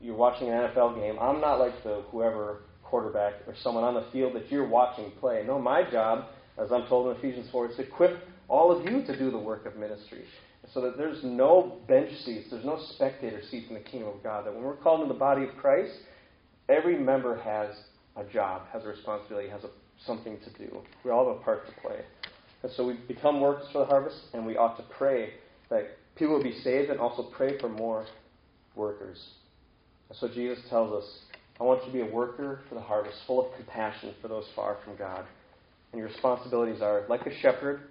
you're 0.01 0.15
watching 0.15 0.49
an 0.49 0.55
NFL 0.55 0.95
game. 0.95 1.17
I'm 1.19 1.41
not 1.41 1.59
like 1.59 1.83
the 1.83 2.03
whoever 2.11 2.61
quarterback 2.83 3.33
or 3.47 3.55
someone 3.61 3.83
on 3.83 3.93
the 3.93 4.05
field 4.11 4.33
that 4.35 4.51
you're 4.51 4.67
watching 4.67 5.11
play. 5.19 5.43
No, 5.45 5.59
my 5.59 5.89
job, 5.89 6.25
as 6.57 6.71
I'm 6.71 6.87
told 6.87 7.11
in 7.11 7.17
Ephesians 7.17 7.49
4, 7.51 7.71
is 7.71 7.75
to 7.77 7.83
equip 7.83 8.27
all 8.47 8.71
of 8.71 8.85
you 8.85 9.03
to 9.03 9.17
do 9.17 9.29
the 9.31 9.37
work 9.37 9.65
of 9.65 9.75
ministry. 9.77 10.25
So 10.73 10.81
that 10.81 10.97
there's 10.97 11.23
no 11.23 11.79
bench 11.87 12.11
seats, 12.23 12.47
there's 12.51 12.65
no 12.65 12.79
spectator 12.91 13.41
seats 13.49 13.67
in 13.69 13.73
the 13.73 13.81
kingdom 13.81 14.09
of 14.09 14.21
God. 14.21 14.45
That 14.45 14.53
when 14.53 14.63
we're 14.63 14.75
called 14.75 15.01
into 15.01 15.13
the 15.13 15.19
body 15.19 15.43
of 15.43 15.55
Christ, 15.57 15.93
every 16.67 16.97
member 16.97 17.37
has 17.37 17.75
a 18.15 18.23
job, 18.31 18.63
has 18.71 18.83
a 18.83 18.87
responsibility, 18.87 19.49
has 19.49 19.63
a, 19.63 19.69
something 20.05 20.37
to 20.39 20.63
do. 20.63 20.77
We 21.03 21.11
all 21.11 21.27
have 21.27 21.37
a 21.37 21.43
part 21.43 21.65
to 21.67 21.73
play. 21.81 22.01
And 22.61 22.71
so 22.73 22.85
we 22.85 22.93
become 23.07 23.41
workers 23.41 23.67
for 23.71 23.79
the 23.79 23.85
harvest, 23.85 24.17
and 24.33 24.45
we 24.45 24.57
ought 24.57 24.77
to 24.77 24.83
pray 24.95 25.33
that 25.69 25.97
people 26.15 26.35
will 26.35 26.43
be 26.43 26.59
saved 26.59 26.89
and 26.89 26.99
also 26.99 27.31
pray 27.35 27.57
for 27.57 27.69
more 27.69 28.05
workers. 28.75 29.17
And 30.09 30.17
so 30.17 30.27
Jesus 30.27 30.59
tells 30.69 30.91
us, 31.03 31.19
I 31.59 31.63
want 31.63 31.81
you 31.85 31.91
to 31.91 32.05
be 32.05 32.09
a 32.09 32.13
worker 32.13 32.61
for 32.69 32.75
the 32.75 32.81
harvest, 32.81 33.17
full 33.25 33.45
of 33.45 33.55
compassion 33.55 34.13
for 34.21 34.27
those 34.27 34.45
far 34.55 34.77
from 34.83 34.97
God. 34.97 35.25
And 35.91 35.99
your 35.99 36.09
responsibilities 36.09 36.81
are, 36.81 37.05
like 37.09 37.25
a 37.25 37.39
shepherd, 37.41 37.81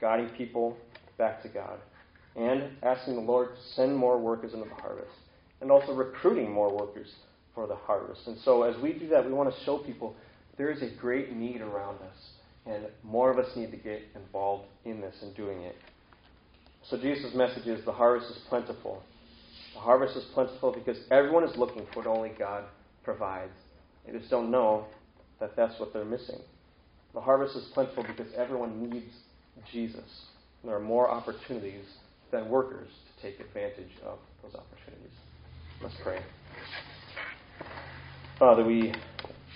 guiding 0.00 0.30
people 0.30 0.76
back 1.18 1.42
to 1.42 1.48
God 1.48 1.78
and 2.36 2.64
asking 2.82 3.14
the 3.14 3.20
Lord 3.20 3.48
to 3.54 3.74
send 3.74 3.96
more 3.96 4.18
workers 4.18 4.52
into 4.52 4.68
the 4.68 4.74
harvest, 4.74 5.10
and 5.60 5.70
also 5.70 5.94
recruiting 5.94 6.52
more 6.52 6.70
workers 6.70 7.08
for 7.54 7.66
the 7.66 7.74
harvest. 7.74 8.26
And 8.26 8.38
so, 8.44 8.62
as 8.62 8.80
we 8.80 8.92
do 8.92 9.08
that, 9.08 9.24
we 9.24 9.32
want 9.32 9.52
to 9.52 9.64
show 9.64 9.78
people 9.78 10.14
there 10.58 10.70
is 10.70 10.82
a 10.82 10.90
great 11.00 11.32
need 11.32 11.60
around 11.62 11.96
us, 11.96 12.30
and 12.66 12.86
more 13.02 13.30
of 13.30 13.38
us 13.38 13.56
need 13.56 13.70
to 13.70 13.76
get 13.78 14.02
involved 14.14 14.64
in 14.84 15.00
this 15.00 15.14
and 15.22 15.34
doing 15.34 15.62
it. 15.62 15.76
So, 16.90 16.98
Jesus' 16.98 17.34
message 17.34 17.66
is 17.66 17.84
the 17.84 17.92
harvest 17.92 18.30
is 18.30 18.38
plentiful. 18.48 19.02
The 19.72 19.80
harvest 19.80 20.16
is 20.16 20.24
plentiful 20.34 20.72
because 20.72 20.98
everyone 21.10 21.44
is 21.44 21.56
looking 21.56 21.86
for 21.92 22.02
what 22.02 22.06
only 22.06 22.32
God 22.38 22.64
provides. 23.02 23.52
They 24.04 24.12
just 24.12 24.30
don't 24.30 24.50
know 24.50 24.86
that 25.40 25.56
that's 25.56 25.78
what 25.80 25.92
they're 25.92 26.04
missing. 26.04 26.40
The 27.14 27.20
harvest 27.20 27.56
is 27.56 27.64
plentiful 27.72 28.04
because 28.04 28.32
everyone 28.36 28.90
needs 28.90 29.12
Jesus. 29.72 30.26
There 30.64 30.74
are 30.74 30.80
more 30.80 31.10
opportunities 31.10 31.84
than 32.30 32.48
workers 32.48 32.88
to 32.88 33.22
take 33.22 33.40
advantage 33.40 33.90
of 34.04 34.18
those 34.42 34.54
opportunities. 34.54 35.12
Let's 35.82 35.94
pray. 36.02 36.20
Father, 38.38 38.64
we 38.64 38.92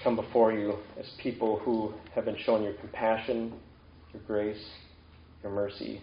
come 0.03 0.17
before 0.17 0.53
you 0.53 0.75
as 0.99 1.07
people 1.23 1.59
who 1.59 1.93
have 2.15 2.25
been 2.25 2.37
shown 2.45 2.63
your 2.63 2.73
compassion, 2.75 3.53
your 4.13 4.23
grace, 4.27 4.65
your 5.43 5.53
mercy. 5.53 6.03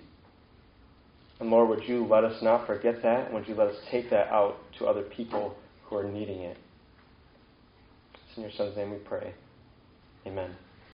And 1.39 1.49
Lord, 1.49 1.69
would 1.69 1.87
you 1.87 2.05
let 2.05 2.23
us 2.23 2.41
not 2.41 2.65
forget 2.65 3.01
that? 3.03 3.31
Would 3.31 3.47
you 3.47 3.55
let 3.55 3.67
us 3.67 3.77
take 3.91 4.09
that 4.09 4.27
out 4.27 4.57
to 4.79 4.85
other 4.85 5.03
people 5.03 5.55
who 5.85 5.95
are 5.97 6.03
needing 6.03 6.41
it? 6.41 6.57
It's 8.13 8.37
in 8.37 8.43
your 8.43 8.51
Son's 8.51 8.75
name 8.75 8.91
we 8.91 8.97
pray. 8.97 9.33
Amen. 10.25 10.55